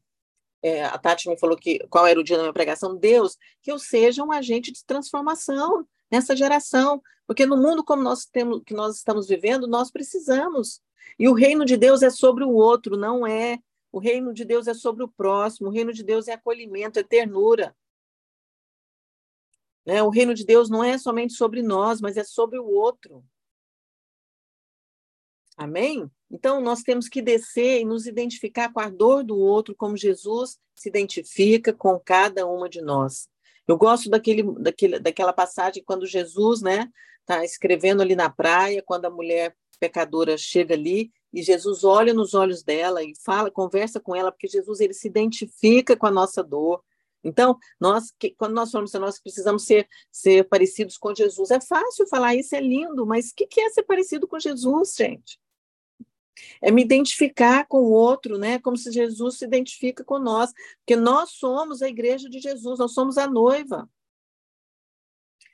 [0.62, 3.72] é, a Tati me falou que qual era o dia da minha pregação, Deus, que
[3.72, 8.74] eu seja um agente de transformação nessa geração, porque no mundo como nós temos, que
[8.74, 10.82] nós estamos vivendo, nós precisamos.
[11.20, 13.60] E o reino de Deus é sobre o outro, não é.
[13.92, 17.04] O reino de Deus é sobre o próximo, o reino de Deus é acolhimento, é
[17.04, 17.76] ternura.
[19.86, 20.04] Né?
[20.04, 23.24] O reino de Deus não é somente sobre nós, mas é sobre o outro.
[25.58, 26.10] Amém?
[26.30, 30.60] Então, nós temos que descer e nos identificar com a dor do outro, como Jesus
[30.76, 33.28] se identifica com cada uma de nós.
[33.68, 36.88] Eu gosto daquele, daquele, daquela passagem quando Jesus né,
[37.22, 42.34] está escrevendo ali na praia, quando a mulher pecadora chega ali e Jesus olha nos
[42.34, 46.44] olhos dela e fala, conversa com ela, porque Jesus ele se identifica com a nossa
[46.44, 46.84] dor.
[47.24, 51.60] Então, nós, que, quando nós falamos que nós precisamos ser, ser parecidos com Jesus, é
[51.60, 55.40] fácil falar isso, é lindo, mas o que, que é ser parecido com Jesus, gente?
[56.62, 58.60] É me identificar com o outro, né?
[58.60, 62.94] Como se Jesus se identifica com nós, porque nós somos a igreja de Jesus, nós
[62.94, 63.90] somos a noiva.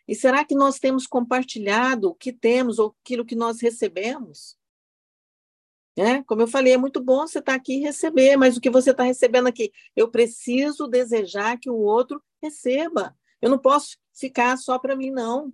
[0.07, 4.57] E será que nós temos compartilhado o que temos ou aquilo que nós recebemos?
[5.95, 8.61] É, como eu falei, é muito bom você estar tá aqui e receber, mas o
[8.61, 9.71] que você está recebendo aqui?
[9.95, 13.15] Eu preciso desejar que o outro receba.
[13.41, 15.53] Eu não posso ficar só para mim, não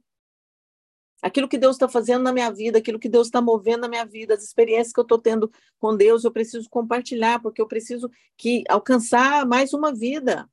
[1.22, 4.06] aquilo que Deus está fazendo na minha vida, aquilo que Deus está movendo na minha
[4.06, 8.10] vida, as experiências que eu estou tendo com Deus, eu preciso compartilhar, porque eu preciso
[8.38, 10.50] que alcançar mais uma vida.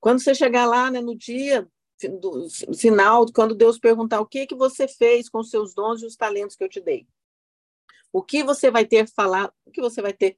[0.00, 1.68] Quando você chegar lá né, no dia
[2.20, 6.06] do final, quando Deus perguntar o que que você fez com os seus dons e
[6.06, 7.06] os talentos que eu te dei,
[8.12, 10.36] o que você vai ter falar, o que você vai ter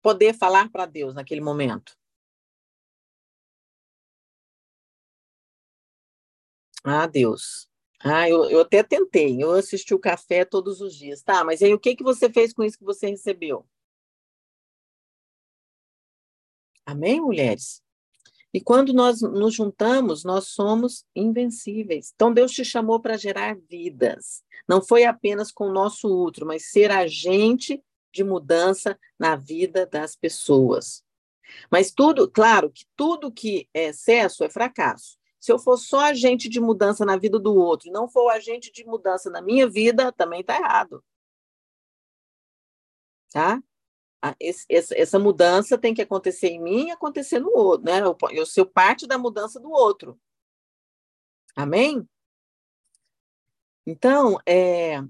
[0.00, 1.96] poder falar para Deus naquele momento?
[6.84, 7.68] Ah, Deus.
[8.00, 9.42] Ah, eu, eu até tentei.
[9.42, 11.22] Eu assisti o café todos os dias.
[11.22, 13.64] Tá, mas aí o que, que você fez com isso que você recebeu?
[16.84, 17.80] Amém, mulheres?
[18.52, 22.12] E quando nós nos juntamos, nós somos invencíveis.
[22.14, 24.42] Então, Deus te chamou para gerar vidas.
[24.68, 30.14] Não foi apenas com o nosso útero, mas ser agente de mudança na vida das
[30.14, 31.02] pessoas.
[31.70, 35.16] Mas tudo, claro, que tudo que é excesso é fracasso.
[35.42, 38.84] Se eu for só agente de mudança na vida do outro não for agente de
[38.84, 41.04] mudança na minha vida, também está errado.
[43.28, 43.60] Tá?
[44.70, 48.00] Essa mudança tem que acontecer em mim e acontecer no outro, né?
[48.30, 50.16] Eu sou parte da mudança do outro.
[51.56, 52.08] Amém?
[53.84, 55.02] Então, é,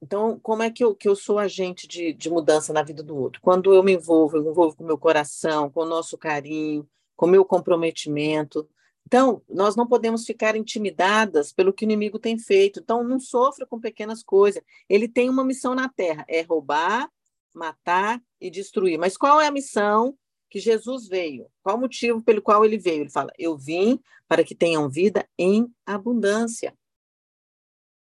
[0.00, 3.16] então como é que eu, que eu sou agente de, de mudança na vida do
[3.16, 3.40] outro?
[3.42, 6.88] Quando eu me envolvo, eu me envolvo com o meu coração, com o nosso carinho,
[7.16, 8.68] com o meu comprometimento,
[9.06, 12.80] então, nós não podemos ficar intimidadas pelo que o inimigo tem feito.
[12.80, 14.62] Então, não sofra com pequenas coisas.
[14.88, 17.10] Ele tem uma missão na terra: é roubar,
[17.52, 18.98] matar e destruir.
[18.98, 20.16] Mas qual é a missão
[20.50, 21.46] que Jesus veio?
[21.62, 23.02] Qual o motivo pelo qual ele veio?
[23.02, 26.74] Ele fala: Eu vim para que tenham vida em abundância.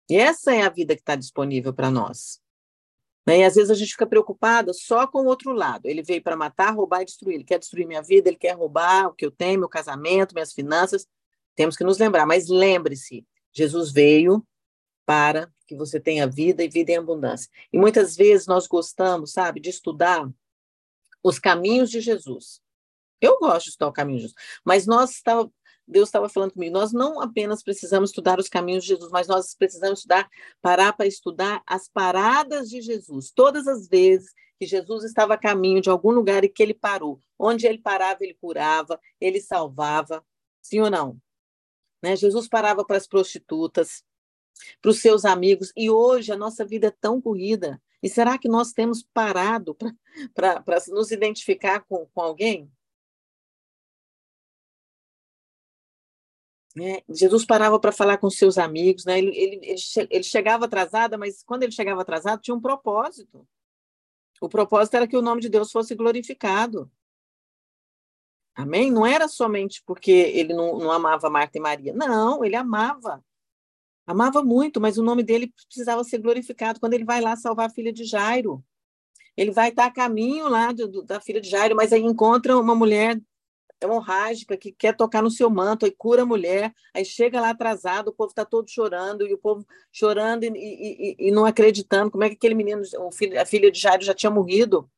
[0.08, 2.40] E essa é a vida que está disponível para nós.
[3.26, 3.38] Né?
[3.38, 5.86] E às vezes a gente fica preocupada só com o outro lado.
[5.86, 7.36] Ele veio para matar, roubar e destruir.
[7.36, 10.52] Ele quer destruir minha vida, ele quer roubar o que eu tenho, meu casamento, minhas
[10.52, 11.06] finanças.
[11.54, 12.26] Temos que nos lembrar.
[12.26, 14.46] Mas lembre-se, Jesus veio
[15.06, 17.50] para que você tenha vida e vida em abundância.
[17.72, 20.28] E muitas vezes nós gostamos, sabe, de estudar
[21.22, 22.60] os caminhos de Jesus.
[23.20, 25.10] Eu gosto de estudar o caminho de Jesus, mas nós
[25.86, 29.54] Deus estava falando comigo, nós não apenas precisamos estudar os caminhos de Jesus, mas nós
[29.54, 30.28] precisamos estudar,
[30.62, 33.30] parar para estudar as paradas de Jesus.
[33.30, 37.20] Todas as vezes que Jesus estava a caminho de algum lugar e que ele parou,
[37.38, 40.24] onde ele parava, ele curava, ele salvava,
[40.62, 41.20] sim ou não?
[42.02, 42.16] Né?
[42.16, 44.02] Jesus parava para as prostitutas,
[44.80, 47.80] para os seus amigos, e hoje a nossa vida é tão corrida.
[48.02, 49.74] E será que nós temos parado
[50.34, 52.70] para nos identificar com, com alguém?
[56.74, 57.02] Né?
[57.08, 59.18] Jesus parava para falar com seus amigos, né?
[59.18, 63.46] ele, ele, ele, ele chegava atrasado, mas quando ele chegava atrasado tinha um propósito.
[64.40, 66.90] O propósito era que o nome de Deus fosse glorificado.
[68.56, 68.90] Amém?
[68.90, 71.92] Não era somente porque ele não, não amava Marta e Maria.
[71.92, 73.24] Não, ele amava.
[74.06, 76.78] Amava muito, mas o nome dele precisava ser glorificado.
[76.78, 78.62] Quando ele vai lá salvar a filha de Jairo,
[79.36, 82.56] ele vai estar a caminho lá do, do, da filha de Jairo, mas aí encontra
[82.58, 83.20] uma mulher
[83.84, 88.08] hemorrágica que quer tocar no seu manto, aí cura a mulher, aí chega lá atrasado,
[88.08, 92.24] o povo está todo chorando, e o povo chorando e, e, e, não acreditando como
[92.24, 92.82] é que aquele menino,
[93.40, 94.90] a filha de Jairo já tinha morrido.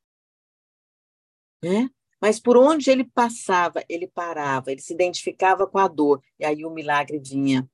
[1.62, 1.90] Né?
[2.20, 6.64] Mas por onde ele passava, ele parava, ele se identificava com a dor, e aí
[6.64, 7.68] o milagre vinha.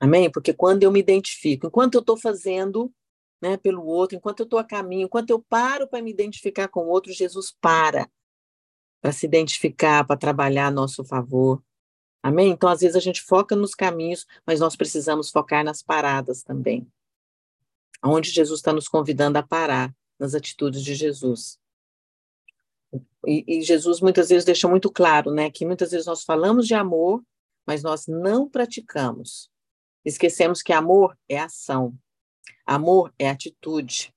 [0.00, 0.30] Amém?
[0.30, 2.92] Porque quando eu me identifico, enquanto eu estou fazendo
[3.40, 6.84] né, pelo outro, enquanto eu estou a caminho, enquanto eu paro para me identificar com
[6.84, 8.10] o outro, Jesus para
[9.00, 11.62] para se identificar, para trabalhar a nosso favor.
[12.22, 12.50] Amém?
[12.50, 16.86] Então, às vezes, a gente foca nos caminhos, mas nós precisamos focar nas paradas também.
[18.04, 21.58] Onde Jesus está nos convidando a parar, nas atitudes de Jesus.
[23.26, 26.74] E, e, Jesus muitas vezes deixa muito claro, né, que muitas vezes nós falamos de
[26.74, 27.22] amor,
[27.66, 29.50] mas nós não praticamos.
[30.04, 31.94] Esquecemos que amor é ação,
[32.66, 34.12] amor é atitude.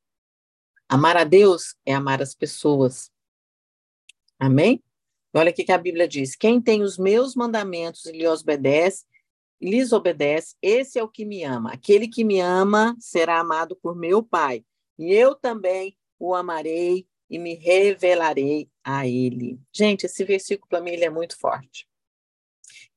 [0.87, 3.11] Amar a Deus é amar as pessoas.
[4.43, 4.83] Amém?
[5.33, 9.05] Olha o que a Bíblia diz: quem tem os meus mandamentos e lhes obedece,
[9.61, 11.71] lhes obedece, esse é o que me ama.
[11.71, 14.65] Aquele que me ama será amado por meu Pai,
[14.99, 19.57] e eu também o amarei e me revelarei a ele.
[19.71, 21.87] Gente, esse versículo para mim ele é muito forte.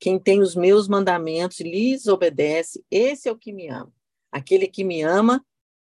[0.01, 3.93] Quem tem os meus mandamentos e lhes obedece, esse é o que me ama.
[4.33, 5.47] Aquele que me ama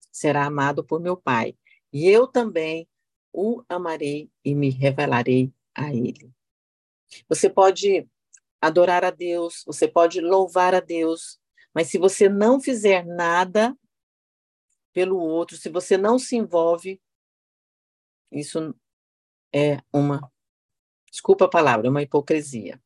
[0.10, 1.54] será amado por meu Pai,
[1.92, 2.88] e eu também
[3.34, 6.32] o amarei e me revelarei a ele.
[7.28, 8.08] Você pode
[8.62, 11.40] adorar a Deus, você pode louvar a Deus,
[11.74, 13.78] mas se você não fizer nada
[14.94, 17.02] pelo outro, se você não se envolve,
[18.32, 18.76] isso
[19.54, 20.32] é uma,
[21.10, 22.82] desculpa a palavra, é uma hipocrisia.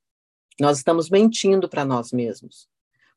[0.59, 2.69] Nós estamos mentindo para nós mesmos.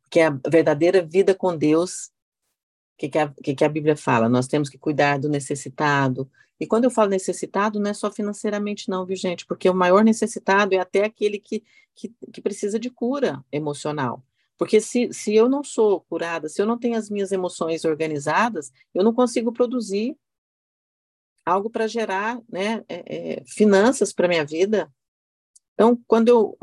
[0.02, 3.10] Porque a verdadeira vida com Deus, o que,
[3.42, 4.28] que, que a Bíblia fala?
[4.28, 8.88] Nós temos que cuidar do necessitado, e quando eu falo necessitado, não é só financeiramente,
[8.88, 9.44] não, viu, gente?
[9.44, 11.62] Porque o maior necessitado é até aquele que,
[11.94, 14.24] que, que precisa de cura emocional.
[14.56, 18.72] Porque se, se eu não sou curada, se eu não tenho as minhas emoções organizadas,
[18.94, 20.16] eu não consigo produzir
[21.44, 24.90] algo para gerar né, é, é, finanças para minha vida.
[25.74, 26.58] Então, quando eu.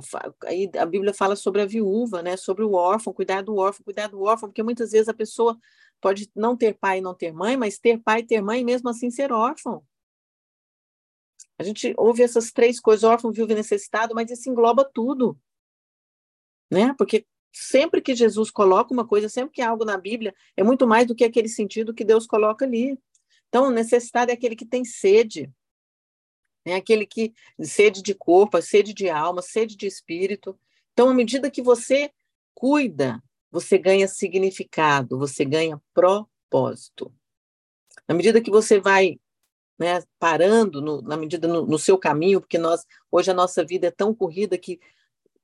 [0.45, 4.07] Aí a Bíblia fala sobre a viúva, né, sobre o órfão, cuidar do órfão, cuidar
[4.07, 5.55] do órfão, porque muitas vezes a pessoa
[6.03, 8.65] pode não ter pai e não ter mãe, mas ter pai e ter mãe e
[8.65, 9.81] mesmo assim ser órfão.
[11.57, 15.39] A gente ouve essas três coisas, órfão, viúvo e necessitado, mas isso engloba tudo.
[16.69, 16.93] Né?
[16.97, 20.85] Porque sempre que Jesus coloca uma coisa, sempre que há algo na Bíblia, é muito
[20.85, 22.99] mais do que aquele sentido que Deus coloca ali.
[23.47, 25.49] Então, necessitado é aquele que tem sede,
[26.65, 26.75] né?
[26.75, 30.59] aquele que sede de corpo, sede de alma, sede de espírito.
[30.91, 32.11] Então, à medida que você
[32.53, 37.13] cuida você ganha significado, você ganha propósito.
[38.07, 39.19] Na medida que você vai
[39.77, 43.87] né, parando, no, na medida no, no, seu caminho, porque nós hoje a nossa vida
[43.87, 44.79] é tão corrida que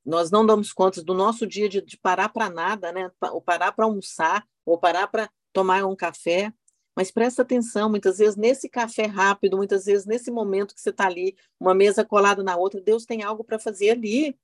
[0.03, 3.11] nós não damos conta do nosso dia de, de parar para nada, né?
[3.31, 6.51] Ou parar para almoçar, ou parar para tomar um café.
[6.95, 11.05] Mas presta atenção, muitas vezes nesse café rápido, muitas vezes nesse momento que você está
[11.05, 14.35] ali, uma mesa colada na outra, Deus tem algo para fazer ali.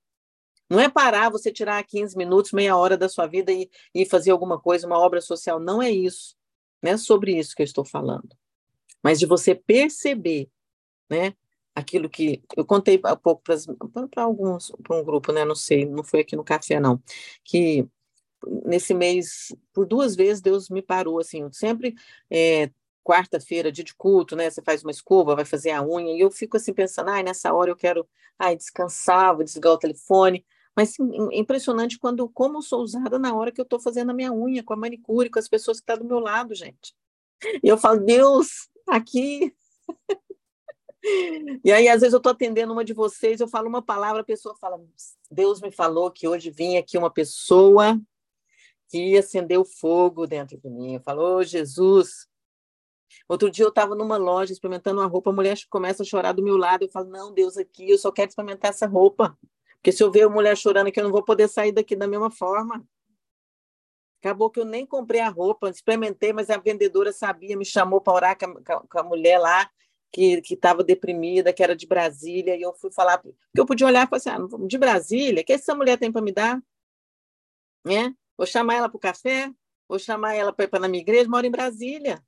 [0.70, 4.32] Não é parar você tirar 15 minutos, meia hora da sua vida e, e fazer
[4.32, 5.60] alguma coisa, uma obra social.
[5.60, 6.36] Não é isso.
[6.82, 8.36] Não é sobre isso que eu estou falando.
[9.04, 10.50] Mas de você perceber,
[11.10, 11.36] né?
[11.76, 15.44] Aquilo que eu contei há pouco para alguns, para um grupo, né?
[15.46, 17.02] Não sei, não foi aqui no café, não.
[17.44, 17.88] Que
[18.66, 21.96] nesse mês, por duas vezes, Deus me parou, assim, sempre
[22.30, 22.70] é,
[23.04, 24.50] quarta-feira, dia de culto, né?
[24.50, 27.54] Você faz uma escova, vai fazer a unha, e eu fico assim pensando, ai, nessa
[27.54, 28.08] hora eu quero,
[28.40, 30.46] ai, descansar, vou desligar o telefone.
[30.76, 31.04] Mas é
[31.38, 34.74] impressionante quando como sou usada na hora que eu estou fazendo a minha unha, com
[34.74, 36.94] a manicure, com as pessoas que estão tá do meu lado, gente.
[37.64, 39.56] E eu falo, Deus, aqui.
[41.64, 44.26] E aí, às vezes, eu estou atendendo uma de vocês, eu falo uma palavra, a
[44.26, 44.82] pessoa fala:
[45.30, 48.02] Deus me falou que hoje vinha aqui uma pessoa
[48.90, 51.00] que acendeu fogo dentro de mim.
[51.00, 52.28] Falou, oh, Jesus.
[53.30, 56.44] Outro dia eu estava numa loja experimentando uma roupa, a mulher começa a chorar do
[56.44, 56.84] meu lado.
[56.84, 59.38] Eu falo: Não, Deus, aqui, eu só quero experimentar essa roupa.
[59.86, 62.08] Porque se eu ver a mulher chorando aqui, eu não vou poder sair daqui da
[62.08, 62.84] mesma forma.
[64.20, 68.14] Acabou que eu nem comprei a roupa, experimentei, mas a vendedora sabia, me chamou para
[68.14, 69.70] orar com a, com a mulher lá,
[70.12, 74.08] que estava deprimida, que era de Brasília, e eu fui falar, porque eu podia olhar
[74.08, 76.60] e falar assim, ah, de Brasília, o que essa mulher tem para me dar?
[77.86, 78.12] Né?
[78.36, 79.52] Vou chamar ela para o café,
[79.88, 82.26] vou chamar ela para ir para minha igreja, moro em Brasília.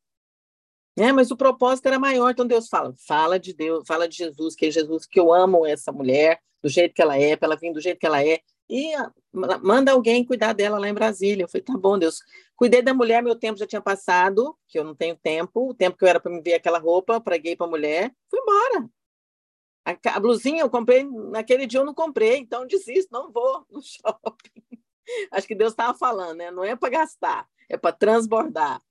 [0.98, 1.12] Né?
[1.12, 4.66] Mas o propósito era maior, então Deus fala, fala de Deus, fala de Jesus, que
[4.66, 7.72] é Jesus, que eu amo essa mulher, do jeito que ela é, para ela vir
[7.72, 9.14] do jeito que ela é, e ah,
[9.62, 11.44] manda alguém cuidar dela lá em Brasília.
[11.44, 12.22] Eu falei, tá bom, Deus.
[12.56, 15.96] Cuidei da mulher, meu tempo já tinha passado, que eu não tenho tempo, o tempo
[15.96, 18.90] que eu era para me ver aquela roupa, preguei para mulher, fui embora.
[19.86, 23.82] A, a, blusinha eu comprei, naquele dia eu não comprei, então desisto, não vou no
[23.82, 24.64] shopping.
[25.32, 26.52] Acho que Deus estava falando, né?
[26.52, 28.82] Não é para gastar, é para transbordar.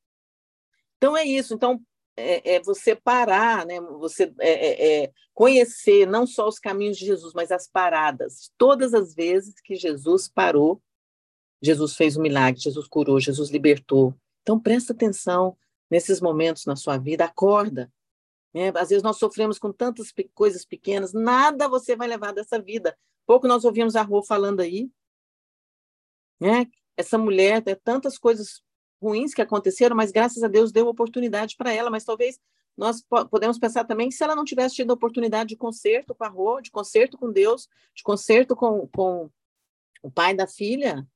[0.96, 1.52] Então é isso.
[1.52, 1.82] Então,
[2.16, 3.80] é, é, você parar, né?
[3.80, 8.50] você é, é, é, conhecer não só os caminhos de Jesus, mas as paradas.
[8.56, 10.82] Todas as vezes que Jesus parou,
[11.62, 14.14] Jesus fez um milagre, Jesus curou, Jesus libertou.
[14.42, 15.56] Então presta atenção
[15.90, 17.92] nesses momentos na sua vida, acorda.
[18.54, 18.72] Né?
[18.74, 22.96] Às vezes nós sofremos com tantas coisas pequenas, nada você vai levar dessa vida.
[23.26, 24.90] Pouco nós ouvimos a Rô falando aí,
[26.40, 26.66] né?
[26.96, 28.62] Essa mulher, tem tantas coisas
[29.00, 31.90] ruins que aconteceram, mas graças a Deus deu oportunidade para ela.
[31.90, 32.38] Mas talvez
[32.76, 36.60] nós podemos pensar também se ela não tivesse tido oportunidade de conserto com a Rô,
[36.60, 39.30] de conserto com Deus, de conserto com, com
[40.02, 41.06] o pai da filha.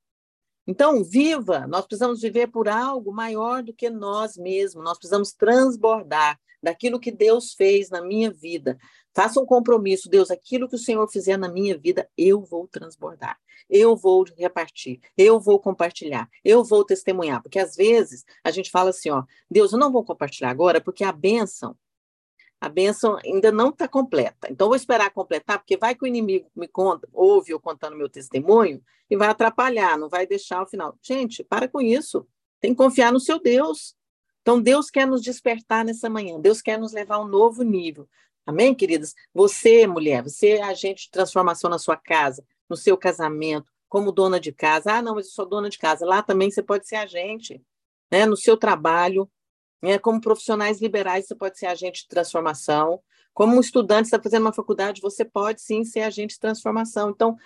[0.67, 1.67] Então, viva!
[1.67, 4.85] Nós precisamos viver por algo maior do que nós mesmos.
[4.85, 8.79] Nós precisamos transbordar daquilo que Deus fez na minha vida.
[9.15, 13.37] Faça um compromisso, Deus, aquilo que o Senhor fizer na minha vida, eu vou transbordar,
[13.69, 17.43] eu vou repartir, eu vou compartilhar, eu vou testemunhar.
[17.43, 21.03] Porque às vezes a gente fala assim, ó, Deus, eu não vou compartilhar agora, porque
[21.03, 21.77] a bênção,
[22.61, 24.49] a bênção ainda não está completa.
[24.51, 28.09] Então, vou esperar completar, porque vai que o inimigo me conta, ouve eu contando meu
[28.09, 30.97] testemunho, e vai atrapalhar, não vai deixar o final.
[31.03, 32.27] Gente, para com isso.
[32.61, 33.97] Tem que confiar no seu Deus.
[34.43, 38.09] Então, Deus quer nos despertar nessa manhã, Deus quer nos levar a um novo nível.
[38.47, 39.15] Amém, queridas?
[39.35, 44.41] Você, mulher, você é agente de transformação na sua casa, no seu casamento, como dona
[44.41, 44.95] de casa.
[44.95, 46.07] Ah, não, mas eu sou dona de casa.
[46.07, 47.63] Lá também você pode ser agente,
[48.11, 48.27] né?
[48.27, 49.31] No seu trabalho,
[49.83, 49.99] né?
[49.99, 53.01] como profissionais liberais, você pode ser agente de transformação.
[53.33, 57.11] Como um estudante está fazendo uma faculdade, você pode sim ser agente de transformação.
[57.11, 57.37] Então,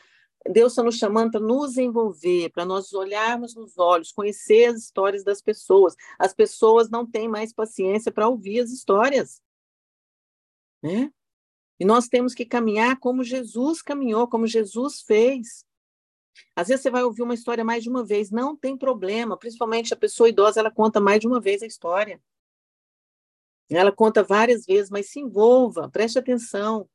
[0.46, 5.24] Deus está nos chamando para nos envolver, para nós olharmos nos olhos, conhecer as histórias
[5.24, 5.94] das pessoas.
[6.18, 9.40] As pessoas não têm mais paciência para ouvir as histórias
[10.84, 11.10] né?
[11.80, 15.64] E nós temos que caminhar como Jesus caminhou, como Jesus fez.
[16.56, 19.92] Às vezes você vai ouvir uma história mais de uma vez, não tem problema, principalmente
[19.92, 22.20] a pessoa idosa, ela conta mais de uma vez a história.
[23.70, 26.88] Ela conta várias vezes, mas se envolva, preste atenção.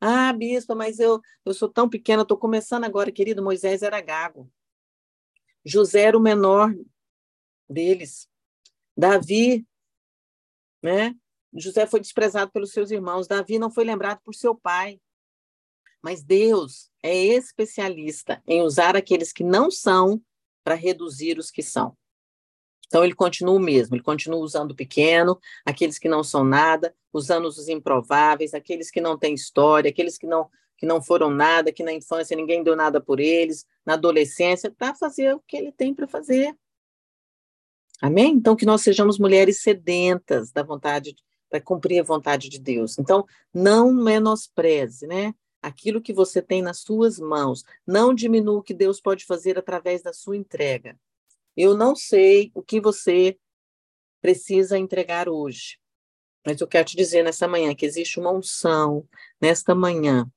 [0.00, 3.42] Ah, bispa, mas eu, eu sou tão pequena, estou começando agora, querido.
[3.42, 4.50] Moisés era gago.
[5.64, 6.72] José era o menor
[7.68, 8.28] deles.
[8.96, 9.66] Davi,
[10.82, 11.14] né?
[11.52, 15.00] José foi desprezado pelos seus irmãos, Davi não foi lembrado por seu pai.
[16.02, 20.20] Mas Deus é especialista em usar aqueles que não são
[20.64, 21.96] para reduzir os que são.
[22.86, 26.94] Então ele continua o mesmo, ele continua usando o pequeno, aqueles que não são nada,
[27.12, 31.72] usando os improváveis, aqueles que não têm história, aqueles que não que não foram nada,
[31.72, 35.72] que na infância ninguém deu nada por eles, na adolescência, para fazer o que ele
[35.72, 36.56] tem para fazer.
[38.00, 38.34] Amém?
[38.34, 41.16] Então que nós sejamos mulheres sedentas da vontade
[41.50, 42.96] para cumprir a vontade de Deus.
[42.98, 45.34] Então, não menospreze, né?
[45.62, 47.64] Aquilo que você tem nas suas mãos.
[47.86, 50.98] Não diminua o que Deus pode fazer através da sua entrega.
[51.56, 53.36] Eu não sei o que você
[54.20, 55.78] precisa entregar hoje,
[56.46, 59.06] mas eu quero te dizer nessa manhã que existe uma unção
[59.40, 60.30] nesta manhã.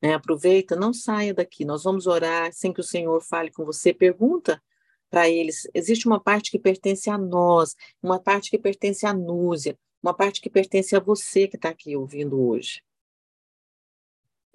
[0.00, 0.14] Né?
[0.14, 1.64] Aproveita, não saia daqui.
[1.64, 3.94] Nós vamos orar sem que o Senhor fale com você.
[3.94, 4.62] Pergunta
[5.08, 5.68] para eles.
[5.72, 10.40] Existe uma parte que pertence a nós, uma parte que pertence à Núzia, uma parte
[10.40, 12.82] que pertence a você que está aqui ouvindo hoje.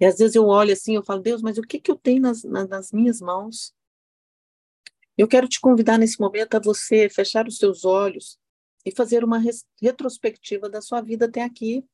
[0.00, 2.22] E às vezes eu olho assim, eu falo, Deus, mas o que, que eu tenho
[2.22, 3.74] nas, nas, minhas mãos?
[5.16, 8.38] Eu quero te convidar nesse momento a você fechar os seus olhos
[8.86, 9.42] e fazer uma
[9.82, 11.84] retrospectiva da sua vida até aqui.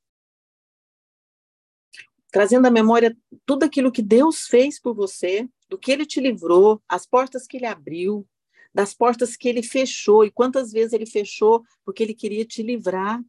[2.31, 6.83] Trazendo à memória tudo aquilo que Deus fez por você, do que ele te livrou,
[6.87, 8.27] as portas que ele abriu,
[8.75, 13.23] das portas que ele fechou, e quantas vezes ele fechou porque ele queria te livrar.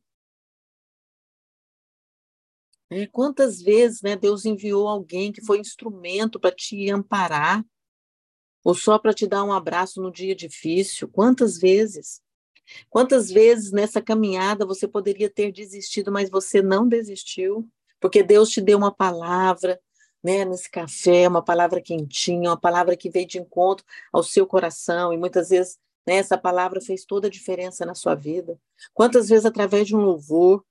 [2.89, 7.65] É, quantas vezes né, Deus enviou alguém que foi instrumento para te amparar,
[8.63, 11.07] ou só para te dar um abraço no dia difícil?
[11.07, 12.21] Quantas vezes?
[12.89, 17.67] Quantas vezes nessa caminhada você poderia ter desistido, mas você não desistiu?
[17.99, 19.79] Porque Deus te deu uma palavra,
[20.23, 25.13] né, nesse café, uma palavra quentinha, uma palavra que veio de encontro ao seu coração,
[25.13, 28.59] e muitas vezes né, essa palavra fez toda a diferença na sua vida.
[28.93, 30.63] Quantas vezes, através de um louvor,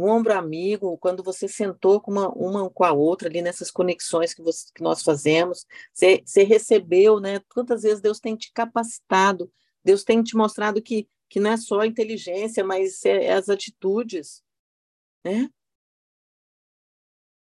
[0.00, 4.32] um ombro amigo, quando você sentou com uma, uma com a outra ali nessas conexões
[4.32, 7.40] que, você, que nós fazemos, você, você recebeu, né?
[7.52, 9.52] Quantas vezes Deus tem te capacitado,
[9.84, 13.48] Deus tem te mostrado que, que não é só a inteligência, mas é, é as
[13.48, 14.42] atitudes,
[15.24, 15.50] né?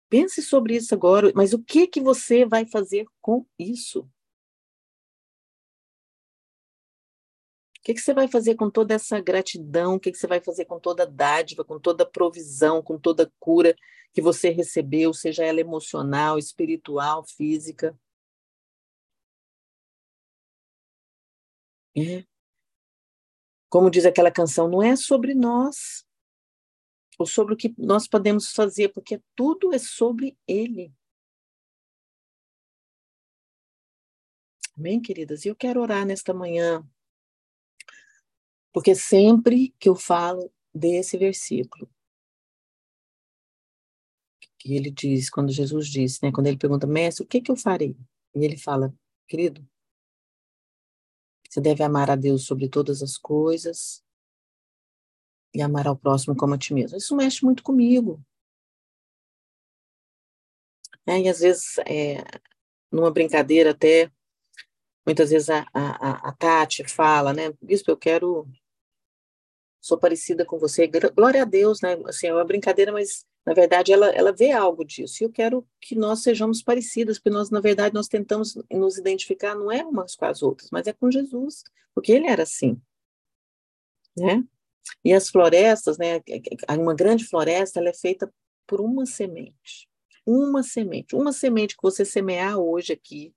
[0.09, 4.09] Pense sobre isso agora, mas o que que você vai fazer com isso?
[7.81, 9.95] O que, que você vai fazer com toda essa gratidão?
[9.95, 13.22] O que, que você vai fazer com toda a dádiva, com toda provisão, com toda
[13.22, 13.74] a cura
[14.12, 17.99] que você recebeu, seja ela emocional, espiritual, física?
[21.97, 22.24] É.
[23.70, 26.05] Como diz aquela canção, não é sobre nós,
[27.18, 30.93] ou sobre o que nós podemos fazer, porque tudo é sobre Ele.
[34.76, 35.45] Amém, queridas?
[35.45, 36.87] E eu quero orar nesta manhã
[38.73, 41.89] porque sempre que eu falo desse versículo,
[44.59, 47.57] que ele diz, quando Jesus diz, né, quando ele pergunta, mestre, o que, que eu
[47.57, 47.97] farei?
[48.35, 48.95] E ele fala,
[49.27, 49.66] querido,
[51.49, 54.05] você deve amar a Deus sobre todas as coisas
[55.55, 56.97] e amar ao próximo como a ti mesmo.
[56.97, 58.23] Isso mexe muito comigo.
[61.07, 62.23] É, e às vezes, é,
[62.93, 64.12] numa brincadeira até,
[65.05, 68.47] muitas vezes a, a, a Tati fala, né, bispo, eu quero
[69.81, 70.87] sou parecida com você.
[71.14, 71.97] Glória a Deus, né?
[72.07, 75.22] Assim, é uma brincadeira, mas na verdade ela, ela vê algo disso.
[75.22, 79.55] E eu quero que nós sejamos parecidas, porque nós, na verdade, nós tentamos nos identificar
[79.55, 81.64] não é umas com as outras, mas é com Jesus,
[81.95, 82.81] porque ele era assim,
[84.16, 84.45] né?
[85.05, 86.20] E as florestas, né?
[86.78, 88.33] Uma grande floresta, ela é feita
[88.66, 89.89] por uma semente.
[90.26, 93.35] Uma semente, uma semente que você semear hoje aqui,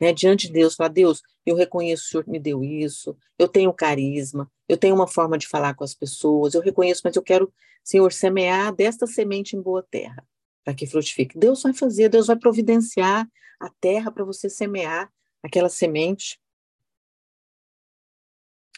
[0.00, 3.48] né, diante de Deus, falar, Deus, eu reconheço que o Senhor me deu isso, eu
[3.48, 7.22] tenho carisma, eu tenho uma forma de falar com as pessoas, eu reconheço, mas eu
[7.22, 10.24] quero, Senhor, semear desta semente em boa terra,
[10.64, 11.38] para que frutifique.
[11.38, 13.28] Deus vai fazer, Deus vai providenciar
[13.60, 15.10] a terra para você semear
[15.42, 16.40] aquela semente.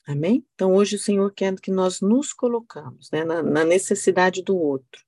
[0.06, 0.44] Amém?
[0.54, 5.04] Então, hoje o Senhor quer que nós nos colocamos né, na, na necessidade do outro.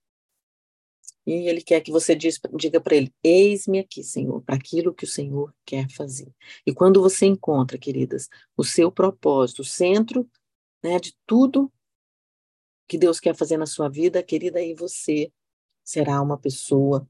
[1.26, 5.04] E ele quer que você diz, diga para ele: Eis-me aqui, Senhor, para aquilo que
[5.04, 6.32] o Senhor quer fazer.
[6.66, 10.28] E quando você encontra, queridas, o seu propósito, o centro
[10.82, 11.72] né, de tudo
[12.88, 15.32] que Deus quer fazer na sua vida, querida, aí você
[15.84, 17.08] será uma pessoa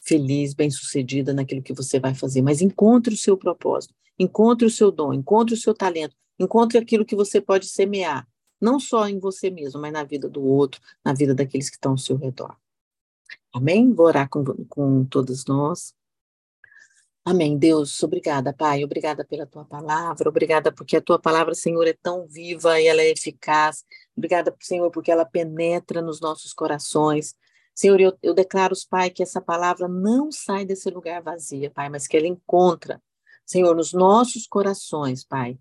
[0.00, 2.42] feliz, bem-sucedida naquilo que você vai fazer.
[2.42, 7.04] Mas encontre o seu propósito, encontre o seu dom, encontre o seu talento, encontre aquilo
[7.04, 8.26] que você pode semear,
[8.60, 11.92] não só em você mesmo, mas na vida do outro, na vida daqueles que estão
[11.92, 12.56] ao seu redor.
[13.52, 13.92] Amém?
[13.92, 15.94] Vou orar com, com todos nós.
[17.24, 17.58] Amém.
[17.58, 18.82] Deus, obrigada, Pai.
[18.82, 20.28] Obrigada pela tua palavra.
[20.28, 23.84] Obrigada porque a tua palavra, Senhor, é tão viva e ela é eficaz.
[24.16, 27.34] Obrigada, Senhor, porque ela penetra nos nossos corações.
[27.74, 32.06] Senhor, eu, eu declaro, Pai, que essa palavra não sai desse lugar vazia, Pai, mas
[32.06, 33.02] que ela encontra,
[33.44, 35.58] Senhor, nos nossos corações, Pai.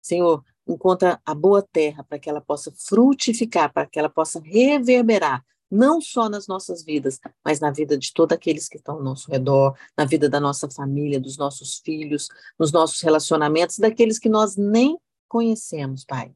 [0.00, 5.44] Senhor, encontra a boa terra para que ela possa frutificar, para que ela possa reverberar
[5.72, 9.30] não só nas nossas vidas, mas na vida de todos aqueles que estão ao nosso
[9.30, 14.54] redor, na vida da nossa família, dos nossos filhos, nos nossos relacionamentos, daqueles que nós
[14.54, 16.30] nem conhecemos, Pai.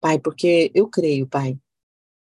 [0.00, 1.58] Pai, porque eu creio, Pai,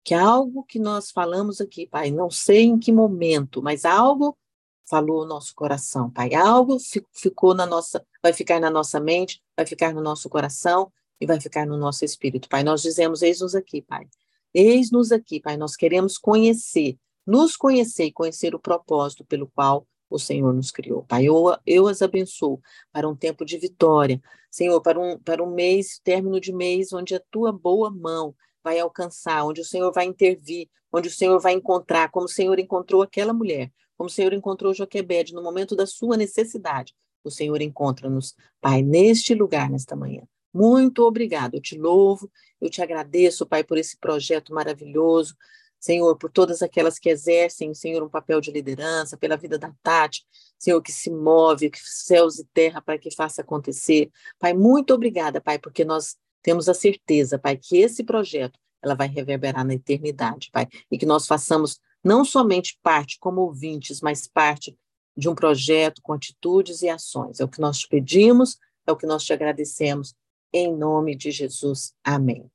[0.04, 4.38] que algo que nós falamos aqui, Pai, não sei em que momento, mas algo
[4.86, 6.36] falou o nosso coração, Pai.
[6.36, 6.78] Algo
[7.12, 11.42] ficou na nossa, vai ficar na nossa mente, vai ficar no nosso coração e vai
[11.42, 12.64] ficar no nosso espírito, Pai.
[12.64, 14.08] Nós dizemos, eis-nos aqui, Pai.
[14.54, 20.20] Eis-nos aqui, Pai, nós queremos conhecer, nos conhecer e conhecer o propósito pelo qual o
[20.20, 21.04] Senhor nos criou.
[21.04, 25.52] Pai, eu, eu as abençoo para um tempo de vitória, Senhor, para um, para um
[25.52, 30.06] mês, término de mês, onde a tua boa mão vai alcançar, onde o Senhor vai
[30.06, 34.34] intervir, onde o Senhor vai encontrar, como o Senhor encontrou aquela mulher, como o Senhor
[34.34, 36.94] encontrou Joquebede no momento da sua necessidade.
[37.24, 40.22] O Senhor encontra-nos, Pai, neste lugar, nesta manhã.
[40.54, 41.56] Muito obrigado.
[41.56, 42.30] Eu te louvo,
[42.62, 45.36] eu te agradeço, Pai, por esse projeto maravilhoso.
[45.80, 50.26] Senhor, por todas aquelas que exercem, Senhor, um papel de liderança, pela vida da Tati,
[50.58, 54.10] Senhor, que se move, que céus e terra para que faça acontecer.
[54.40, 59.08] Pai, muito obrigada, Pai, porque nós temos a certeza, Pai, que esse projeto ela vai
[59.08, 64.78] reverberar na eternidade, Pai, e que nós façamos não somente parte como ouvintes, mas parte
[65.16, 67.40] de um projeto com atitudes e ações.
[67.40, 70.14] É o que nós te pedimos, é o que nós te agradecemos,
[70.54, 71.94] em nome de Jesus.
[72.04, 72.50] Amém.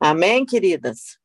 [0.00, 1.18] Amém, queridas?